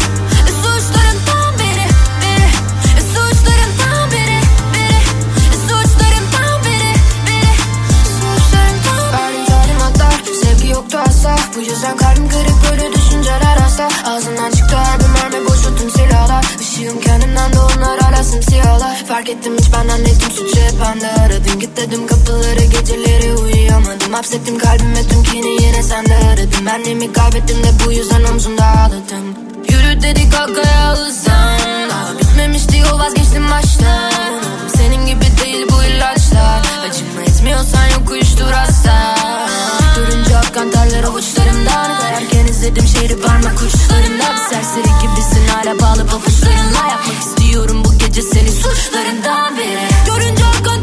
Suçlarımdan 0.61 1.51
biri 1.59 1.85
Biri. 2.21 2.49
Suçlarımdan 3.13 4.05
biri 4.13 4.39
Biri. 4.73 4.99
Suçlarımdan 5.67 6.57
biri 6.65 6.91
Biri. 7.27 7.53
Suçlarımdan 8.17 9.03
Verdim 9.13 9.45
talimatlar 9.49 10.15
Sevgi 10.41 10.67
yoktu 10.67 10.97
asla. 11.07 11.35
Bu 11.55 11.59
yüzden 11.61 11.97
kalbim 11.97 12.29
kırık. 12.29 12.57
Böyle 12.71 12.93
düşünceler 12.93 13.57
hasta 13.61 13.87
Ağzından 14.05 14.51
çıktı 14.51 14.75
her 14.77 14.99
bir 14.99 15.09
mermi 15.15 15.48
boşalttım 15.79 15.89
silahlar. 15.89 16.45
Işığım 16.61 16.99
kendimden 17.01 17.53
de 17.53 17.59
onlar 17.59 17.99
hala 17.99 18.23
simsiyahlar 18.23 19.05
Fark 19.05 19.29
ettim 19.29 19.53
hiç 19.59 19.73
benden 19.73 20.05
suçu 20.05 20.61
hep 20.61 20.73
bende. 20.81 21.07
Aradım 21.07 21.59
git 21.59 21.77
dedim 21.77 22.07
kapıları 22.07 22.63
geceleri 22.63 23.35
uyuyamadım. 23.35 24.13
Hapsettim 24.13 24.57
kalbime 24.57 25.07
tüm 25.09 25.23
kini 25.23 25.63
yine 25.63 25.83
sende 25.83 26.15
aradım. 26.15 26.65
Benliğimi 26.65 27.13
kaybettim 27.13 27.63
de 27.63 27.85
bu 27.85 27.91
yüzden 27.91 28.23
omzumda 28.23 28.65
ağladım. 28.65 29.35
Yürü 29.69 30.01
dedik 30.01 30.31
kakaya 30.31 30.91
hızlan 30.91 31.89
Daha 31.89 32.19
bitmemişti 32.19 32.77
yol 32.77 32.99
vazgeçtim 32.99 33.51
baştan. 33.51 34.11
Senin 34.77 35.05
gibi 35.05 35.25
değil 35.43 35.65
bu 35.71 35.83
ilaçlar. 35.83 36.61
Acıma 36.89 37.21
etmiyorsan 37.21 37.85
yok 37.87 38.11
uyuştur 38.11 38.51
hasta 38.51 39.15
Görünce 39.99 40.37
akan 40.37 40.71
terler 40.71 41.03
avuçlarımdan 41.03 41.97
Kayarken 41.99 42.45
izledim 42.45 42.87
şehri 42.87 43.21
parmak 43.21 43.61
uçlarında 43.61 44.25
Bir 44.33 44.55
serseri 44.55 44.91
gibisin 45.01 45.47
hala 45.47 45.79
bağlı 45.79 46.07
pabuçlarınla 46.07 46.87
Yapmak 46.89 47.19
istiyorum 47.19 47.83
bu 47.85 47.97
gece 47.97 48.21
seni 48.21 48.51
suçlarından 48.51 49.57
biri. 49.57 49.79
Görünce 50.05 50.43
akan 50.45 50.78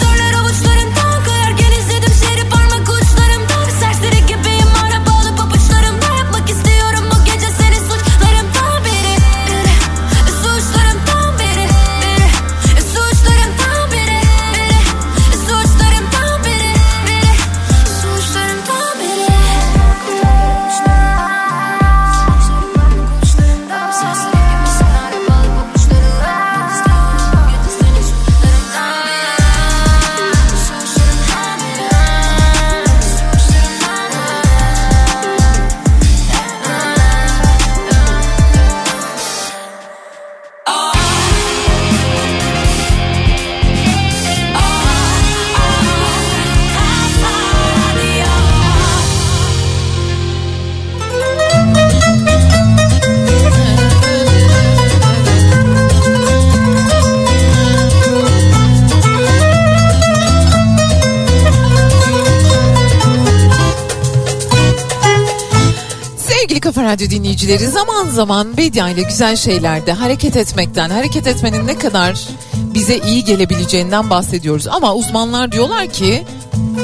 Radyo 66.86 67.10
dinleyicileri 67.10 67.66
zaman 67.66 68.08
zaman 68.08 68.56
Bedia 68.56 68.88
ile 68.88 69.02
güzel 69.02 69.36
şeylerde 69.36 69.92
hareket 69.92 70.36
etmekten, 70.36 70.90
hareket 70.90 71.26
etmenin 71.26 71.66
ne 71.66 71.78
kadar 71.78 72.20
bize 72.54 72.98
iyi 72.98 73.24
gelebileceğinden 73.24 74.10
bahsediyoruz. 74.10 74.66
Ama 74.68 74.94
uzmanlar 74.94 75.52
diyorlar 75.52 75.86
ki 75.88 76.24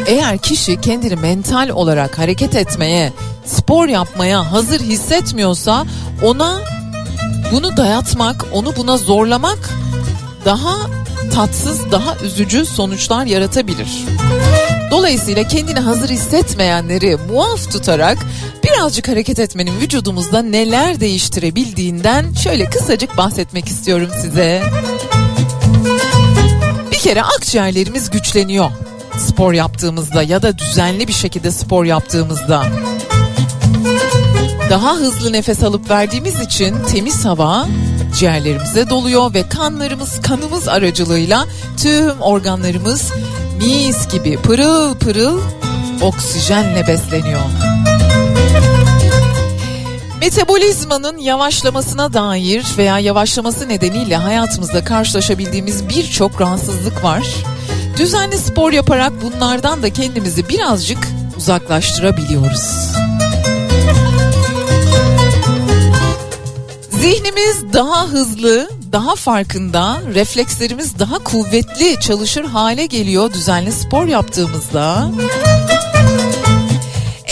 eğer 0.07 0.39
kişi 0.39 0.81
kendini 0.81 1.17
mental 1.17 1.69
olarak 1.69 2.19
hareket 2.19 2.55
etmeye, 2.55 3.13
spor 3.47 3.89
yapmaya 3.89 4.53
hazır 4.53 4.81
hissetmiyorsa 4.81 5.85
ona 6.23 6.61
bunu 7.53 7.77
dayatmak, 7.77 8.47
onu 8.53 8.77
buna 8.77 8.97
zorlamak 8.97 9.71
daha 10.45 10.77
tatsız, 11.35 11.93
daha 11.93 12.17
üzücü 12.17 12.67
sonuçlar 12.67 13.27
yaratabilir. 13.27 13.89
Dolayısıyla 14.91 15.49
kendini 15.49 15.79
hazır 15.81 16.09
hissetmeyenleri 16.09 17.19
muaf 17.33 17.73
tutarak 17.73 18.19
birazcık 18.83 19.09
hareket 19.09 19.39
etmenin 19.39 19.81
vücudumuzda 19.81 20.43
neler 20.43 21.01
değiştirebildiğinden 21.01 22.33
şöyle 22.33 22.65
kısacık 22.65 23.17
bahsetmek 23.17 23.67
istiyorum 23.67 24.09
size. 24.23 24.63
Bir 26.91 26.99
kere 26.99 27.23
akciğerlerimiz 27.23 28.11
güçleniyor 28.11 28.71
spor 29.19 29.53
yaptığımızda 29.53 30.23
ya 30.23 30.43
da 30.43 30.59
düzenli 30.59 31.09
bir 31.09 31.13
şekilde 31.13 31.51
spor 31.51 31.85
yaptığımızda. 31.85 32.65
Daha 34.71 34.95
hızlı 34.95 35.33
nefes 35.33 35.63
alıp 35.63 35.91
verdiğimiz 35.91 36.41
için 36.41 36.77
temiz 36.93 37.25
hava 37.25 37.67
ciğerlerimize 38.19 38.91
doluyor 38.91 39.35
ve 39.35 39.49
kanlarımız 39.49 40.23
kanımız 40.23 40.69
aracılığıyla 40.69 41.47
tüm 41.77 42.21
organlarımız 42.21 43.13
mis 43.59 44.09
gibi 44.09 44.37
pırıl 44.37 44.95
pırıl 44.95 45.41
oksijenle 46.01 46.89
besleniyor. 46.89 47.72
Metabolizmanın 50.23 51.19
yavaşlamasına 51.19 52.13
dair 52.13 52.65
veya 52.79 52.99
yavaşlaması 52.99 53.69
nedeniyle 53.69 54.17
hayatımızda 54.17 54.85
karşılaşabildiğimiz 54.85 55.89
birçok 55.89 56.41
rahatsızlık 56.41 57.05
var. 57.05 57.27
Düzenli 57.99 58.39
spor 58.39 58.73
yaparak 58.73 59.13
bunlardan 59.23 59.83
da 59.83 59.91
kendimizi 59.91 60.49
birazcık 60.49 61.09
uzaklaştırabiliyoruz. 61.37 62.93
Zihnimiz 66.91 67.73
daha 67.73 68.07
hızlı, 68.07 68.71
daha 68.93 69.17
farkında, 69.17 70.03
reflekslerimiz 70.15 70.99
daha 70.99 71.19
kuvvetli 71.19 72.01
çalışır 72.01 72.45
hale 72.45 72.87
geliyor 72.87 73.33
düzenli 73.33 73.73
spor 73.73 74.07
yaptığımızda. 74.07 75.11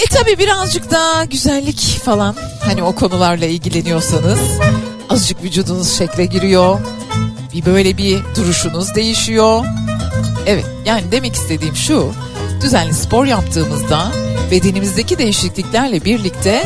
E 0.00 0.04
tabi 0.04 0.38
birazcık 0.38 0.90
da 0.90 1.24
güzellik 1.24 1.80
falan 2.04 2.36
hani 2.64 2.82
o 2.82 2.94
konularla 2.94 3.46
ilgileniyorsanız 3.46 4.38
azıcık 5.10 5.42
vücudunuz 5.42 5.98
şekle 5.98 6.24
giriyor. 6.26 6.80
Bir 7.54 7.66
böyle 7.66 7.96
bir 7.96 8.20
duruşunuz 8.36 8.94
değişiyor. 8.94 9.64
Evet 10.46 10.66
yani 10.86 11.12
demek 11.12 11.34
istediğim 11.34 11.76
şu 11.76 12.12
düzenli 12.60 12.94
spor 12.94 13.24
yaptığımızda 13.24 14.12
bedenimizdeki 14.50 15.18
değişikliklerle 15.18 16.04
birlikte 16.04 16.64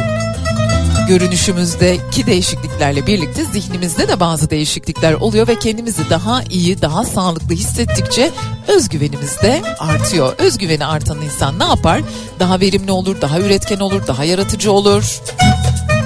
görünüşümüzdeki 1.09 2.27
değişikliklerle 2.27 3.07
birlikte 3.07 3.45
zihnimizde 3.45 4.09
de 4.09 4.21
bazı 4.21 4.51
değişiklikler 4.51 5.13
oluyor 5.13 5.49
ve 5.49 5.59
kendimizi 5.59 6.11
daha 6.11 6.43
iyi, 6.43 6.83
daha 6.83 7.05
sağlıklı 7.05 7.55
hissettikçe 7.55 8.31
özgüvenimiz 8.69 9.43
de 9.43 9.63
artıyor. 9.79 10.35
Özgüveni 10.39 10.87
artan 10.87 11.23
insan 11.23 11.59
ne 11.59 11.65
yapar? 11.65 12.01
Daha 12.39 12.61
verimli 12.61 12.93
olur, 12.93 13.21
daha 13.21 13.41
üretken 13.41 13.79
olur, 13.79 14.07
daha 14.07 14.25
yaratıcı 14.25 14.73
olur. 14.73 15.21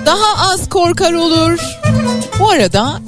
Daha 0.06 0.52
az 0.52 0.68
korkar 0.68 1.12
olur. 1.12 1.58
Bu 2.38 2.50
arada 2.50 3.00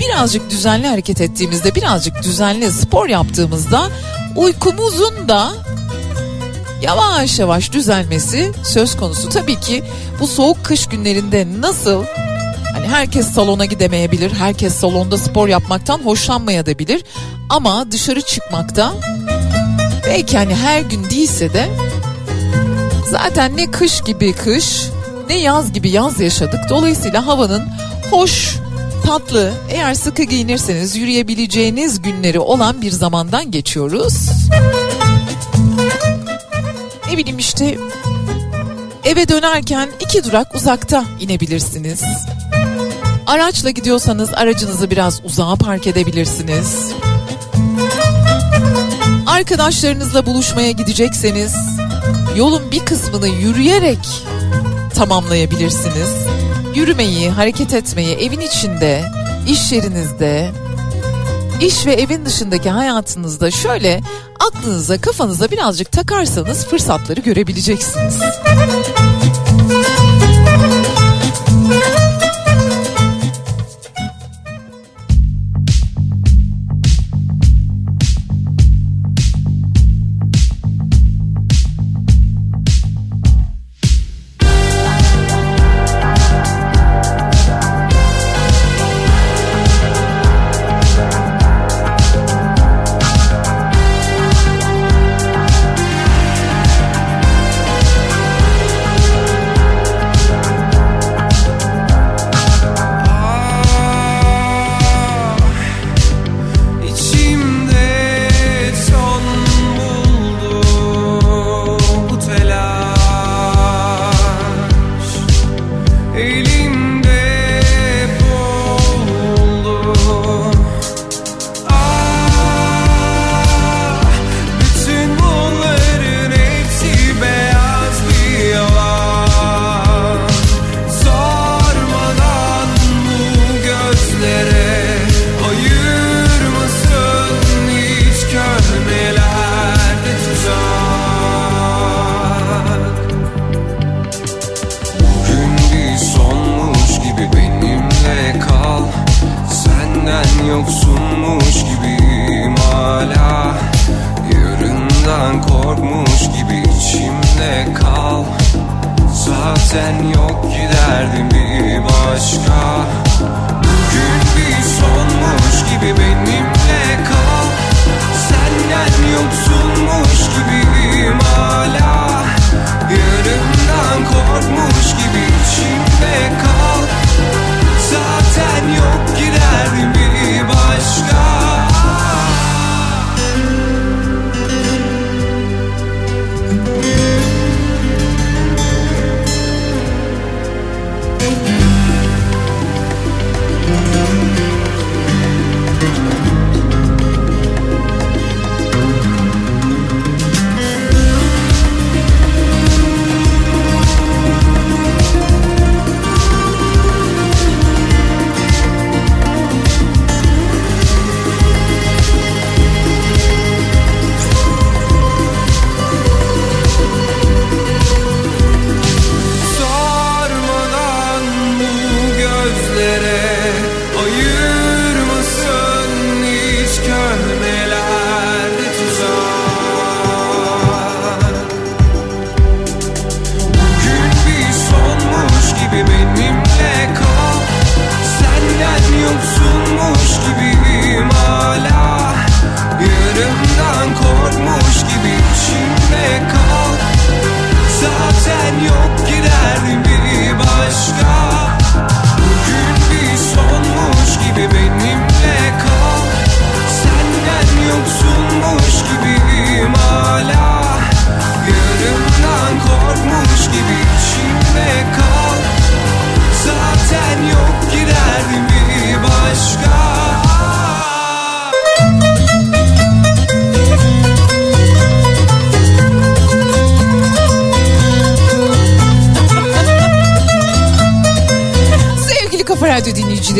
birazcık 0.00 0.50
düzenli 0.50 0.86
hareket 0.86 1.20
ettiğimizde, 1.20 1.74
birazcık 1.74 2.22
düzenli 2.22 2.70
spor 2.72 3.08
yaptığımızda 3.08 3.88
uykumuzun 4.36 5.28
da 5.28 5.52
yavaş 6.82 7.38
yavaş 7.38 7.72
düzelmesi 7.72 8.52
söz 8.64 8.96
konusu. 8.96 9.28
Tabii 9.28 9.60
ki 9.60 9.84
bu 10.20 10.26
soğuk 10.26 10.64
kış 10.64 10.86
günlerinde 10.86 11.46
nasıl 11.60 12.04
hani 12.72 12.88
herkes 12.88 13.26
salona 13.26 13.64
gidemeyebilir, 13.64 14.32
herkes 14.32 14.74
salonda 14.74 15.18
spor 15.18 15.48
yapmaktan 15.48 15.98
hoşlanmayabilir 15.98 17.04
ama 17.50 17.92
dışarı 17.92 18.22
çıkmakta 18.22 18.92
belki 20.06 20.38
hani 20.38 20.54
her 20.54 20.80
gün 20.80 21.04
değilse 21.04 21.52
de 21.52 21.68
zaten 23.10 23.56
ne 23.56 23.70
kış 23.70 24.00
gibi 24.00 24.32
kış 24.32 24.82
ne 25.28 25.38
yaz 25.38 25.72
gibi 25.72 25.90
yaz 25.90 26.20
yaşadık. 26.20 26.60
Dolayısıyla 26.68 27.26
havanın 27.26 27.62
hoş, 28.10 28.56
tatlı, 29.06 29.52
eğer 29.70 29.94
sıkı 29.94 30.22
giyinirseniz 30.22 30.96
yürüyebileceğiniz 30.96 32.02
günleri 32.02 32.38
olan 32.38 32.82
bir 32.82 32.90
zamandan 32.90 33.50
geçiyoruz 33.50 34.30
ne 37.10 37.18
bileyim 37.18 37.38
işte 37.38 37.78
eve 39.04 39.28
dönerken 39.28 39.88
iki 40.00 40.24
durak 40.24 40.54
uzakta 40.54 41.04
inebilirsiniz. 41.20 42.02
Araçla 43.26 43.70
gidiyorsanız 43.70 44.30
aracınızı 44.34 44.90
biraz 44.90 45.24
uzağa 45.24 45.56
park 45.56 45.86
edebilirsiniz. 45.86 46.92
Arkadaşlarınızla 49.40 50.26
buluşmaya 50.26 50.70
gidecekseniz 50.70 51.54
yolun 52.36 52.70
bir 52.70 52.84
kısmını 52.84 53.28
yürüyerek 53.28 53.98
tamamlayabilirsiniz. 54.94 56.10
Yürümeyi, 56.74 57.30
hareket 57.30 57.74
etmeyi 57.74 58.16
evin 58.16 58.40
içinde, 58.40 59.04
iş 59.48 59.72
yerinizde, 59.72 60.50
iş 61.60 61.86
ve 61.86 61.92
evin 61.92 62.26
dışındaki 62.26 62.70
hayatınızda 62.70 63.50
şöyle 63.50 64.00
aklınıza 64.40 65.00
kafanıza 65.00 65.50
birazcık 65.50 65.92
takarsanız 65.92 66.66
fırsatları 66.66 67.20
görebileceksiniz. 67.20 68.20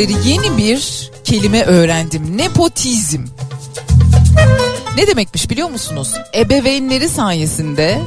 Dinleyicileri 0.09 0.29
yeni 0.29 0.59
bir 0.59 1.11
kelime 1.25 1.63
öğrendim. 1.63 2.37
Nepotizm. 2.39 3.25
Ne 4.97 5.07
demekmiş 5.07 5.51
biliyor 5.51 5.71
musunuz? 5.71 6.15
Ebeveynleri 6.35 7.09
sayesinde 7.09 8.01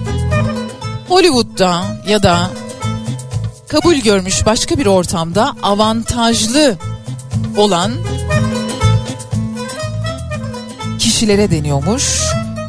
Hollywood'da 1.08 1.84
ya 2.08 2.24
da 2.24 2.50
kabul 3.68 3.96
görmüş 3.96 4.46
başka 4.46 4.78
bir 4.78 4.86
ortamda 4.86 5.56
avantajlı 5.64 6.78
olan 7.58 7.92
kişilere 11.00 11.52
deniyormuş. 11.52 12.22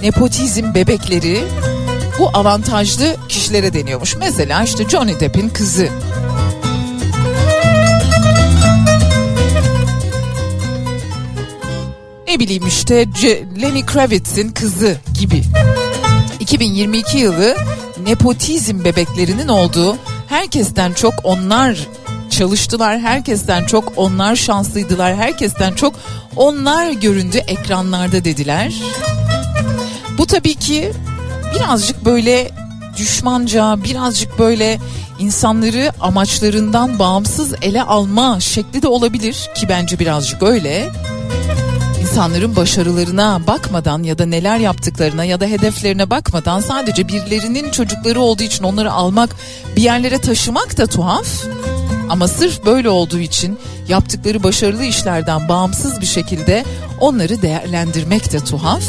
Nepotizm 0.03 0.75
bebekleri 0.75 1.45
bu 2.19 2.29
avantajlı 2.29 3.17
kişilere 3.29 3.73
deniyormuş. 3.73 4.17
Mesela 4.17 4.63
işte 4.63 4.89
Johnny 4.89 5.21
Depp'in 5.21 5.49
kızı. 5.49 5.89
Ne 12.35 12.41
bileyim 12.41 12.67
işte 12.67 13.07
C- 13.21 13.45
Lenny 13.63 13.87
Kravitz'in 13.87 14.49
kızı 14.49 14.97
gibi. 15.21 15.43
2022 16.41 17.19
yılı 17.19 17.57
nepotizm 18.03 18.85
bebeklerinin 18.85 19.49
olduğu 19.49 19.97
herkesten 20.27 20.93
çok 20.93 21.15
onlar 21.25 21.89
çalıştılar. 22.31 23.01
Herkesten 23.01 23.67
çok 23.67 23.93
onlar 23.97 24.37
şanslıydılar. 24.37 25.17
Herkesten 25.17 25.73
çok 25.73 25.95
onlar 26.37 26.91
göründü 26.93 27.37
ekranlarda 27.37 28.25
dediler. 28.25 28.75
Bu 30.19 30.27
tabii 30.27 30.55
ki 30.55 30.93
birazcık 31.55 32.05
böyle 32.05 32.51
düşmanca, 32.97 33.85
birazcık 33.85 34.39
böyle 34.39 34.79
insanları 35.19 35.93
amaçlarından 36.01 36.99
bağımsız 36.99 37.55
ele 37.63 37.83
alma 37.83 38.41
şekli 38.41 38.83
de 38.83 38.89
olabilir 38.89 39.51
ki 39.55 39.69
bence 39.69 39.99
birazcık 39.99 40.43
öyle. 40.43 40.91
İnsanların 42.15 42.57
başarılarına 42.57 43.41
bakmadan 43.47 44.03
ya 44.03 44.19
da 44.19 44.27
neler 44.27 44.59
yaptıklarına 44.59 45.25
ya 45.25 45.41
da 45.41 45.47
hedeflerine 45.47 46.11
bakmadan 46.11 46.61
sadece 46.61 47.09
birilerinin 47.09 47.71
çocukları 47.71 48.21
olduğu 48.21 48.43
için 48.43 48.65
onları 48.65 48.93
almak, 48.93 49.37
bir 49.77 49.83
yerlere 49.83 50.19
taşımak 50.19 50.79
da 50.79 50.87
tuhaf. 50.87 51.27
Ama 52.09 52.29
sırf 52.29 52.67
böyle 52.67 52.89
olduğu 52.89 53.19
için 53.19 53.59
yaptıkları 53.89 54.43
başarılı 54.43 54.85
işlerden 54.85 55.49
bağımsız 55.49 56.01
bir 56.01 56.07
şekilde 56.07 56.65
onları 57.01 57.43
değerlendirmek 57.43 58.33
de 58.33 58.41
tuhaf. 58.41 58.83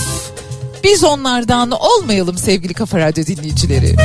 Biz 0.84 1.04
onlardan 1.04 1.72
olmayalım 1.72 2.38
sevgili 2.38 2.74
Kafa 2.74 3.00
Radyo 3.00 3.26
dinleyicileri. 3.26 3.96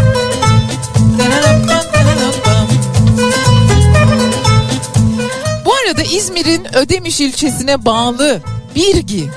Bu 5.65 5.73
arada 5.75 6.03
İzmir'in 6.03 6.77
Ödemiş 6.77 7.21
ilçesine 7.21 7.85
bağlı 7.85 8.41
Birgi 8.75 9.31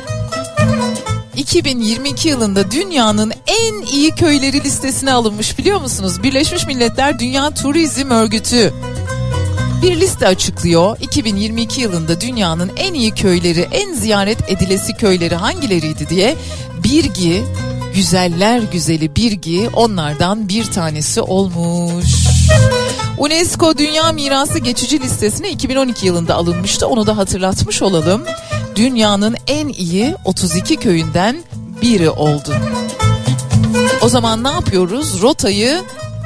2022 1.37 2.29
yılında 2.29 2.71
dünyanın 2.71 3.33
en 3.47 3.81
iyi 3.93 4.11
köyleri 4.11 4.63
listesine 4.63 5.13
alınmış 5.13 5.57
biliyor 5.57 5.81
musunuz? 5.81 6.23
Birleşmiş 6.23 6.67
Milletler 6.67 7.19
Dünya 7.19 7.53
Turizm 7.53 8.11
Örgütü 8.11 8.73
bir 9.81 9.99
liste 9.99 10.27
açıklıyor. 10.27 10.97
2022 11.01 11.81
yılında 11.81 12.21
dünyanın 12.21 12.71
en 12.77 12.93
iyi 12.93 13.11
köyleri, 13.11 13.67
en 13.71 13.93
ziyaret 13.93 14.37
edilesi 14.47 14.93
köyleri 14.93 15.35
hangileriydi 15.35 16.09
diye 16.09 16.35
Birgi, 16.83 17.43
güzeller 17.95 18.61
güzeli 18.71 19.15
Birgi 19.15 19.69
onlardan 19.73 20.49
bir 20.49 20.65
tanesi 20.65 21.21
olmuş. 21.21 22.05
UNESCO 23.17 23.77
Dünya 23.77 24.11
Mirası 24.11 24.59
geçici 24.59 25.01
listesine 25.01 25.51
2012 25.51 26.05
yılında 26.05 26.35
alınmıştı. 26.35 26.87
Onu 26.87 27.07
da 27.07 27.17
hatırlatmış 27.17 27.81
olalım. 27.81 28.23
Dünyanın 28.75 29.35
en 29.47 29.67
iyi 29.67 30.15
32 30.25 30.77
köyünden 30.77 31.43
biri 31.81 32.09
oldu. 32.09 32.55
O 34.01 34.09
zaman 34.09 34.43
ne 34.43 34.49
yapıyoruz? 34.49 35.21
Rotayı 35.21 35.81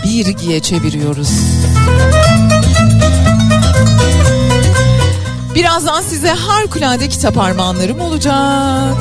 Birgi'ye 0.05 0.59
çeviriyoruz. 0.59 1.29
Birazdan 5.55 6.01
size 6.01 6.29
harikulade 6.29 7.09
kitap 7.09 7.37
armağanlarım 7.37 7.99
olacak. 8.01 8.97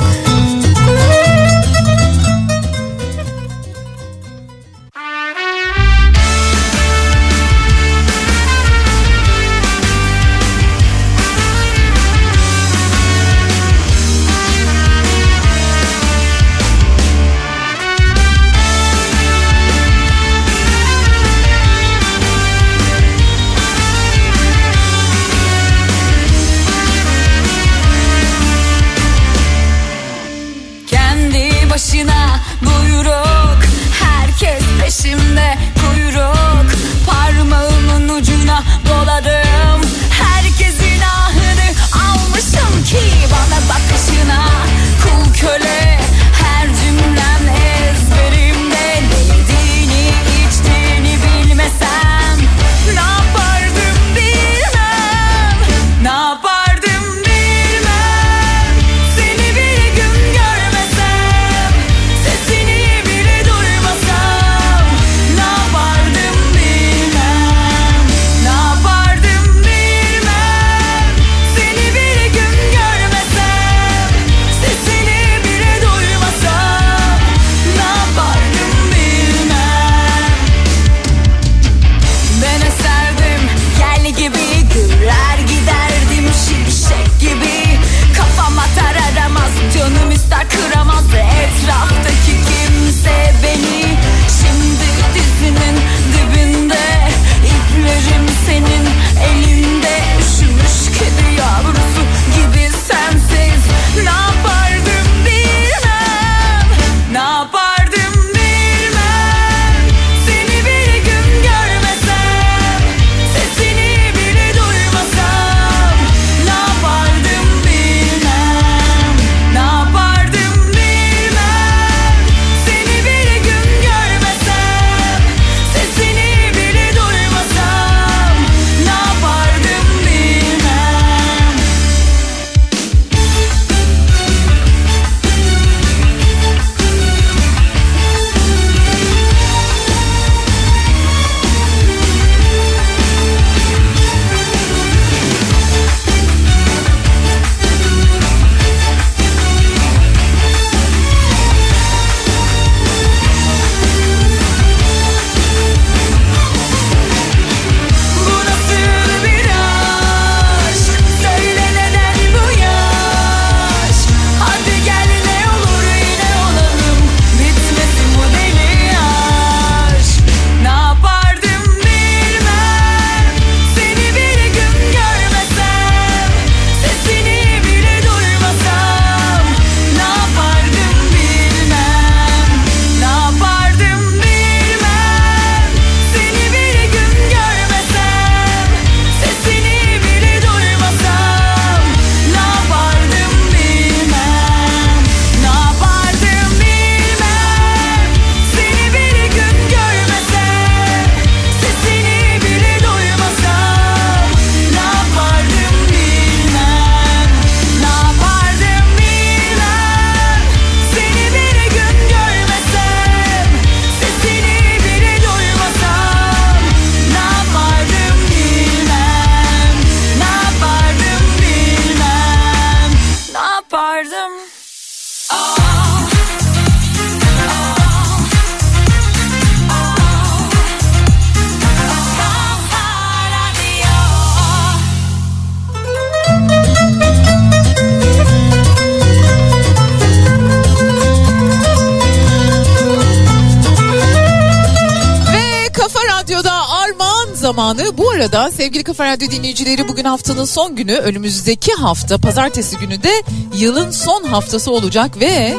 Sevgili 248.57 248.83
Kafa 248.83 249.05
Radyo 249.05 249.31
dinleyicileri 249.31 249.87
bugün 249.87 250.03
haftanın 250.03 250.45
son 250.45 250.75
günü. 250.75 250.93
Önümüzdeki 250.93 251.73
hafta 251.73 252.17
pazartesi 252.17 252.77
günü 252.77 253.03
de 253.03 253.11
yılın 253.57 253.91
son 253.91 254.23
haftası 254.23 254.71
olacak 254.71 255.19
ve 255.19 255.55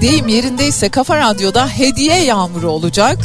deyim 0.00 0.28
yerindeyse 0.28 0.88
Kafa 0.88 1.16
Radyo'da 1.16 1.68
hediye 1.68 2.24
yağmuru 2.24 2.70
olacak. 2.70 3.18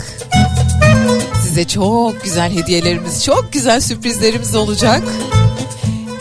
Size 1.43 1.67
çok 1.67 2.23
güzel 2.23 2.51
hediyelerimiz, 2.51 3.23
çok 3.25 3.53
güzel 3.53 3.81
sürprizlerimiz 3.81 4.55
olacak. 4.55 5.03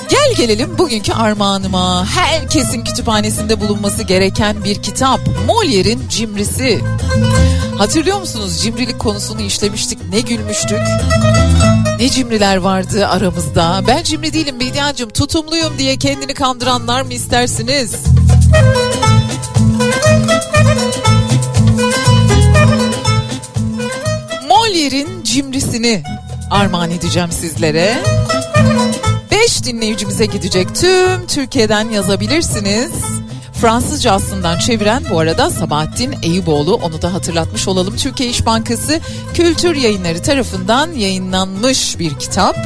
Gel 0.08 0.34
gelelim 0.36 0.78
bugünkü 0.78 1.12
armağanıma. 1.12 2.06
Herkesin 2.06 2.84
kütüphanesinde 2.84 3.60
bulunması 3.60 4.02
gereken 4.02 4.64
bir 4.64 4.82
kitap. 4.82 5.20
Molière'in 5.48 6.08
Cimrisi. 6.08 6.80
Hatırlıyor 7.78 8.20
musunuz 8.20 8.62
cimrilik 8.62 8.98
konusunu 8.98 9.42
işlemiştik 9.42 9.98
ne 10.10 10.20
gülmüştük. 10.20 10.80
Ne 12.02 12.08
cimriler 12.08 12.56
vardı 12.56 13.06
aramızda. 13.06 13.82
Ben 13.88 14.02
cimri 14.02 14.32
değilim 14.32 14.60
Bediacığım 14.60 15.10
tutumluyum 15.10 15.78
diye 15.78 15.96
kendini 15.96 16.34
kandıranlar 16.34 17.02
mı 17.02 17.12
istersiniz? 17.12 17.94
Molière'in 24.48 25.22
cimrisini 25.24 26.02
armağan 26.50 26.90
edeceğim 26.90 27.32
sizlere. 27.32 27.94
5 29.30 29.64
dinleyicimize 29.64 30.26
gidecek 30.26 30.74
tüm 30.74 31.26
Türkiye'den 31.26 31.88
yazabilirsiniz. 31.88 32.92
Fransızca 33.62 34.12
aslından 34.12 34.58
çeviren 34.58 35.04
bu 35.10 35.18
arada 35.18 35.50
Sabahattin 35.50 36.14
Eyüboğlu 36.22 36.74
onu 36.74 37.02
da 37.02 37.14
hatırlatmış 37.14 37.68
olalım. 37.68 37.96
Türkiye 37.96 38.28
İş 38.28 38.46
Bankası 38.46 39.00
Kültür 39.34 39.74
Yayınları 39.74 40.22
tarafından 40.22 40.92
yayınlanmış 40.92 41.98
bir 41.98 42.18
kitap. 42.18 42.56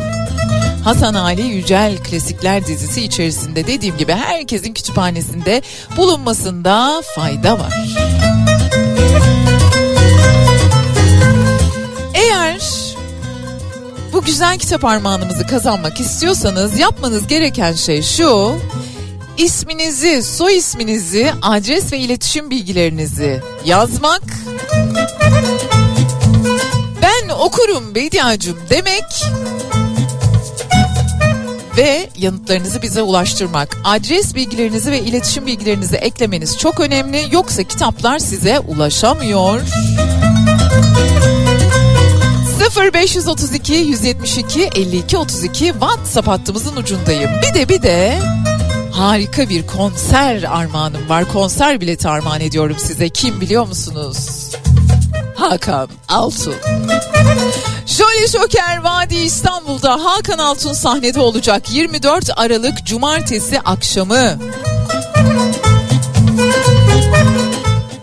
Hasan 0.85 1.15
Ali 1.15 1.43
Yücel 1.43 1.97
Klasikler 1.97 2.67
dizisi 2.67 3.03
içerisinde 3.03 3.67
dediğim 3.67 3.97
gibi 3.97 4.13
herkesin 4.13 4.73
kütüphanesinde 4.75 5.63
bulunmasında 5.97 7.03
fayda 7.15 7.59
var. 7.59 7.75
Eğer 12.15 12.61
bu 14.13 14.23
güzel 14.23 14.59
kitap 14.59 14.85
armağanımızı 14.85 15.47
kazanmak 15.47 16.01
istiyorsanız 16.01 16.79
yapmanız 16.79 17.27
gereken 17.27 17.73
şey 17.73 18.03
şu. 18.03 18.57
İsminizi, 19.39 20.23
soy 20.23 20.57
isminizi, 20.57 21.33
adres 21.43 21.93
ve 21.93 21.99
iletişim 21.99 22.51
bilgilerinizi 22.51 23.43
yazmak. 23.65 24.23
Ben 27.03 27.29
okurum 27.29 27.95
Bediacığım 27.95 28.59
demek 28.71 29.05
ve 31.77 32.09
yanıtlarınızı 32.17 32.83
bize 32.83 33.03
ulaştırmak. 33.03 33.77
Adres 33.85 34.35
bilgilerinizi 34.35 34.93
ve 34.93 35.01
iletişim 35.01 35.47
bilgilerinizi 35.47 35.97
eklemeniz 35.97 36.59
çok 36.59 36.81
önemli. 36.81 37.25
Yoksa 37.33 37.63
kitaplar 37.63 38.19
size 38.19 38.59
ulaşamıyor. 38.59 39.61
0532 42.95 43.73
172 43.75 44.71
52 44.77 45.17
32 45.17 45.65
WhatsApp 45.65 46.29
hattımızın 46.29 46.77
ucundayım. 46.77 47.31
Bir 47.43 47.55
de 47.55 47.69
bir 47.69 47.83
de 47.83 48.19
harika 48.97 49.49
bir 49.49 49.67
konser 49.67 50.43
armağanım 50.43 51.09
var. 51.09 51.33
Konser 51.33 51.81
bileti 51.81 52.09
armağan 52.09 52.41
ediyorum 52.41 52.77
size. 52.79 53.09
Kim 53.09 53.41
biliyor 53.41 53.67
musunuz? 53.67 54.51
Hakan 55.35 55.89
Altun. 56.09 56.55
Jolly 57.87 58.29
Joker 58.29 58.83
Vadi 58.83 59.15
İstanbul'da 59.15 60.05
Hakan 60.05 60.39
Altun 60.39 60.73
sahnede 60.73 61.21
olacak 61.21 61.71
24 61.71 62.31
Aralık 62.37 62.87
Cumartesi 62.87 63.61
akşamı. 63.61 64.39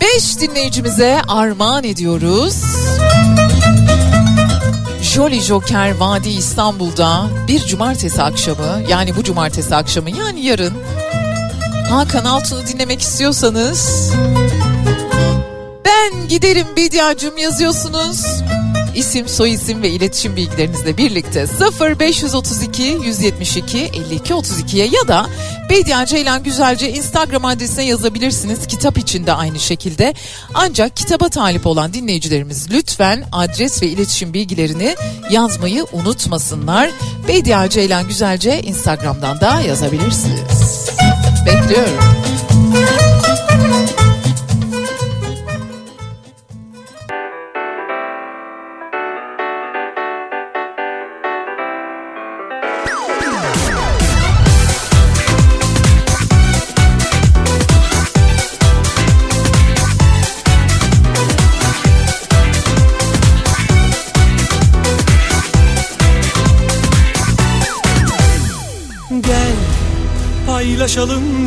5 0.02 0.40
dinleyicimize 0.40 1.22
armağan 1.28 1.84
ediyoruz. 1.84 2.83
Jolly 5.16 5.42
Joker 5.42 5.92
Vadi 5.92 6.30
İstanbul'da 6.30 7.26
bir 7.48 7.60
cumartesi 7.60 8.22
akşamı 8.22 8.82
yani 8.90 9.16
bu 9.16 9.24
cumartesi 9.24 9.76
akşamı 9.76 10.10
yani 10.10 10.46
yarın 10.46 10.74
Hakan 11.90 12.26
Altun'u 12.26 12.68
dinlemek 12.68 13.02
istiyorsanız 13.02 14.12
ben 15.86 16.28
giderim 16.30 16.68
Bediacım 16.78 17.38
yazıyorsunuz. 17.38 18.43
İsim, 18.96 19.28
soyisim 19.28 19.82
ve 19.82 19.90
iletişim 19.90 20.36
bilgilerinizle 20.36 20.98
birlikte 20.98 21.46
0532 22.00 22.84
172 22.84 23.78
52 23.80 24.34
32'ye 24.34 24.86
ya 24.86 25.08
da 25.08 25.26
Bedia 25.70 26.06
Ceylan 26.06 26.44
Güzelce 26.44 26.92
Instagram 26.92 27.46
adresine 27.46 27.86
yazabilirsiniz. 27.86 28.68
Kitap 28.68 28.98
için 28.98 29.26
de 29.26 29.34
aynı 29.34 29.60
şekilde. 29.60 30.14
Ancak 30.54 30.96
kitaba 30.98 31.30
talip 31.30 31.68
olan 31.68 31.94
dinleyicilerimiz 31.94 32.72
lütfen 32.72 33.24
adres 33.32 33.82
ve 33.82 33.88
iletişim 33.88 34.34
bilgilerini 34.34 34.96
yazmayı 35.30 35.86
unutmasınlar. 35.94 36.90
Bedia 37.28 37.70
Ceylan 37.70 38.08
Güzelce 38.08 38.62
Instagram'dan 38.62 39.42
da 39.42 39.62
yazabilirsiniz. 39.62 40.90
Bekliyorum. 41.46 42.23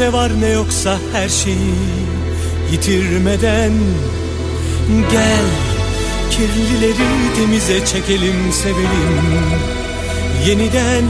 Ne 0.07 0.12
var 0.12 0.40
ne 0.40 0.48
yoksa 0.48 0.98
her 1.12 1.28
şeyi 1.28 1.74
yitirmeden 2.72 3.72
Gel 5.11 5.46
kirlileri 6.30 7.34
temize 7.36 7.86
çekelim 7.86 8.52
sevelim 8.52 9.44
yeniden. 10.46 11.04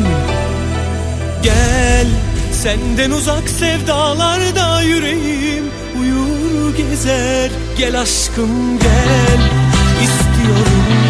Gel 1.42 2.06
senden 2.52 3.10
uzak 3.10 3.48
sevdalarda 3.48 4.82
yüreğim 4.82 5.64
uyur 6.00 6.76
gezer. 6.76 7.50
Gel 7.78 8.00
aşkım 8.00 8.78
gel 8.78 9.40
istiyorum 10.02 11.05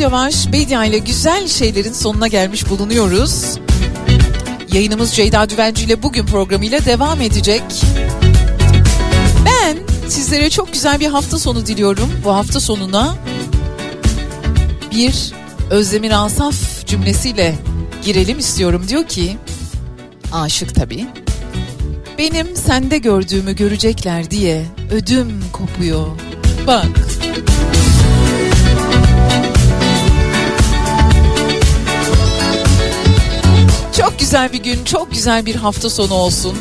yavaş 0.00 0.46
yavaş 0.46 0.52
Bedia 0.52 0.84
ile 0.84 0.98
güzel 0.98 1.48
şeylerin 1.48 1.92
sonuna 1.92 2.28
gelmiş 2.28 2.70
bulunuyoruz. 2.70 3.58
Yayınımız 4.72 5.12
Ceyda 5.14 5.50
Düvenci 5.50 5.84
ile 5.84 6.02
bugün 6.02 6.26
programıyla 6.26 6.84
devam 6.84 7.20
edecek. 7.20 7.62
Ben 9.46 9.78
sizlere 10.08 10.50
çok 10.50 10.72
güzel 10.72 11.00
bir 11.00 11.06
hafta 11.06 11.38
sonu 11.38 11.66
diliyorum. 11.66 12.10
Bu 12.24 12.34
hafta 12.34 12.60
sonuna 12.60 13.14
bir 14.90 15.32
Özdemir 15.70 16.24
Asaf 16.24 16.86
cümlesiyle 16.86 17.54
girelim 18.04 18.38
istiyorum. 18.38 18.84
Diyor 18.88 19.04
ki 19.04 19.36
aşık 20.32 20.74
tabii. 20.74 21.06
Benim 22.18 22.56
sende 22.56 22.98
gördüğümü 22.98 23.56
görecekler 23.56 24.30
diye 24.30 24.66
ödüm 24.90 25.44
kopuyor. 25.52 26.06
Bak. 26.66 26.99
Güzel 34.30 34.52
bir 34.52 34.62
gün, 34.62 34.84
çok 34.84 35.12
güzel 35.12 35.46
bir 35.46 35.54
hafta 35.54 35.90
sonu 35.90 36.14
olsun. 36.14 36.56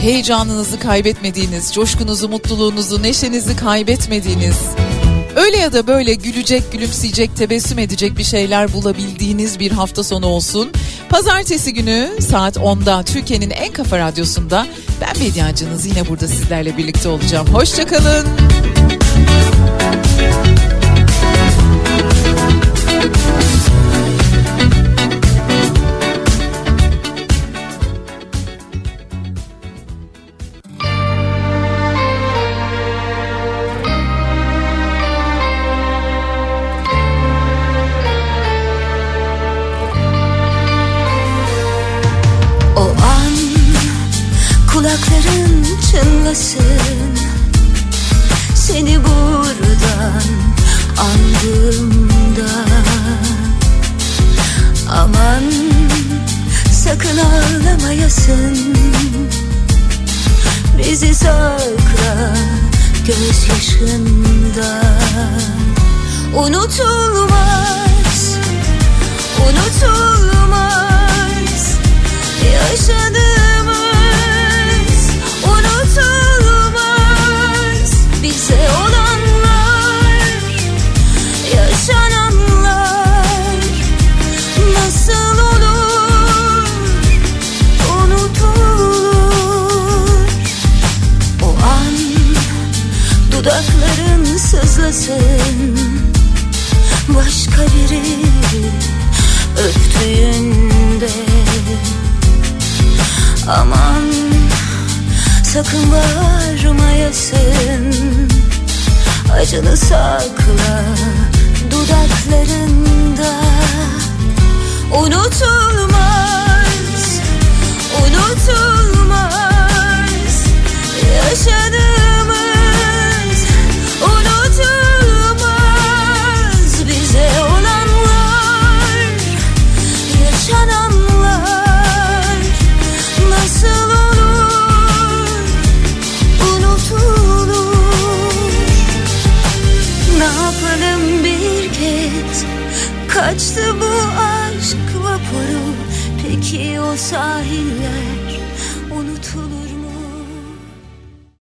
Heyecanınızı 0.00 0.78
kaybetmediğiniz, 0.78 1.74
coşkunuzu, 1.74 2.28
mutluluğunuzu, 2.28 3.02
neşenizi 3.02 3.56
kaybetmediğiniz, 3.56 4.56
öyle 5.36 5.56
ya 5.56 5.72
da 5.72 5.86
böyle 5.86 6.14
gülecek, 6.14 6.72
gülümseyecek, 6.72 7.36
tebessüm 7.36 7.78
edecek 7.78 8.18
bir 8.18 8.24
şeyler 8.24 8.72
bulabildiğiniz 8.72 9.60
bir 9.60 9.72
hafta 9.72 10.04
sonu 10.04 10.26
olsun. 10.26 10.72
Pazartesi 11.08 11.74
günü 11.74 12.10
saat 12.20 12.56
10'da 12.56 13.02
Türkiye'nin 13.02 13.50
en 13.50 13.72
kafa 13.72 13.98
radyosunda 13.98 14.66
ben 15.00 15.14
Bediacınız 15.20 15.86
yine 15.86 16.08
burada 16.08 16.28
sizlerle 16.28 16.76
birlikte 16.76 17.08
olacağım. 17.08 17.46
Hoşçakalın. 17.46 18.26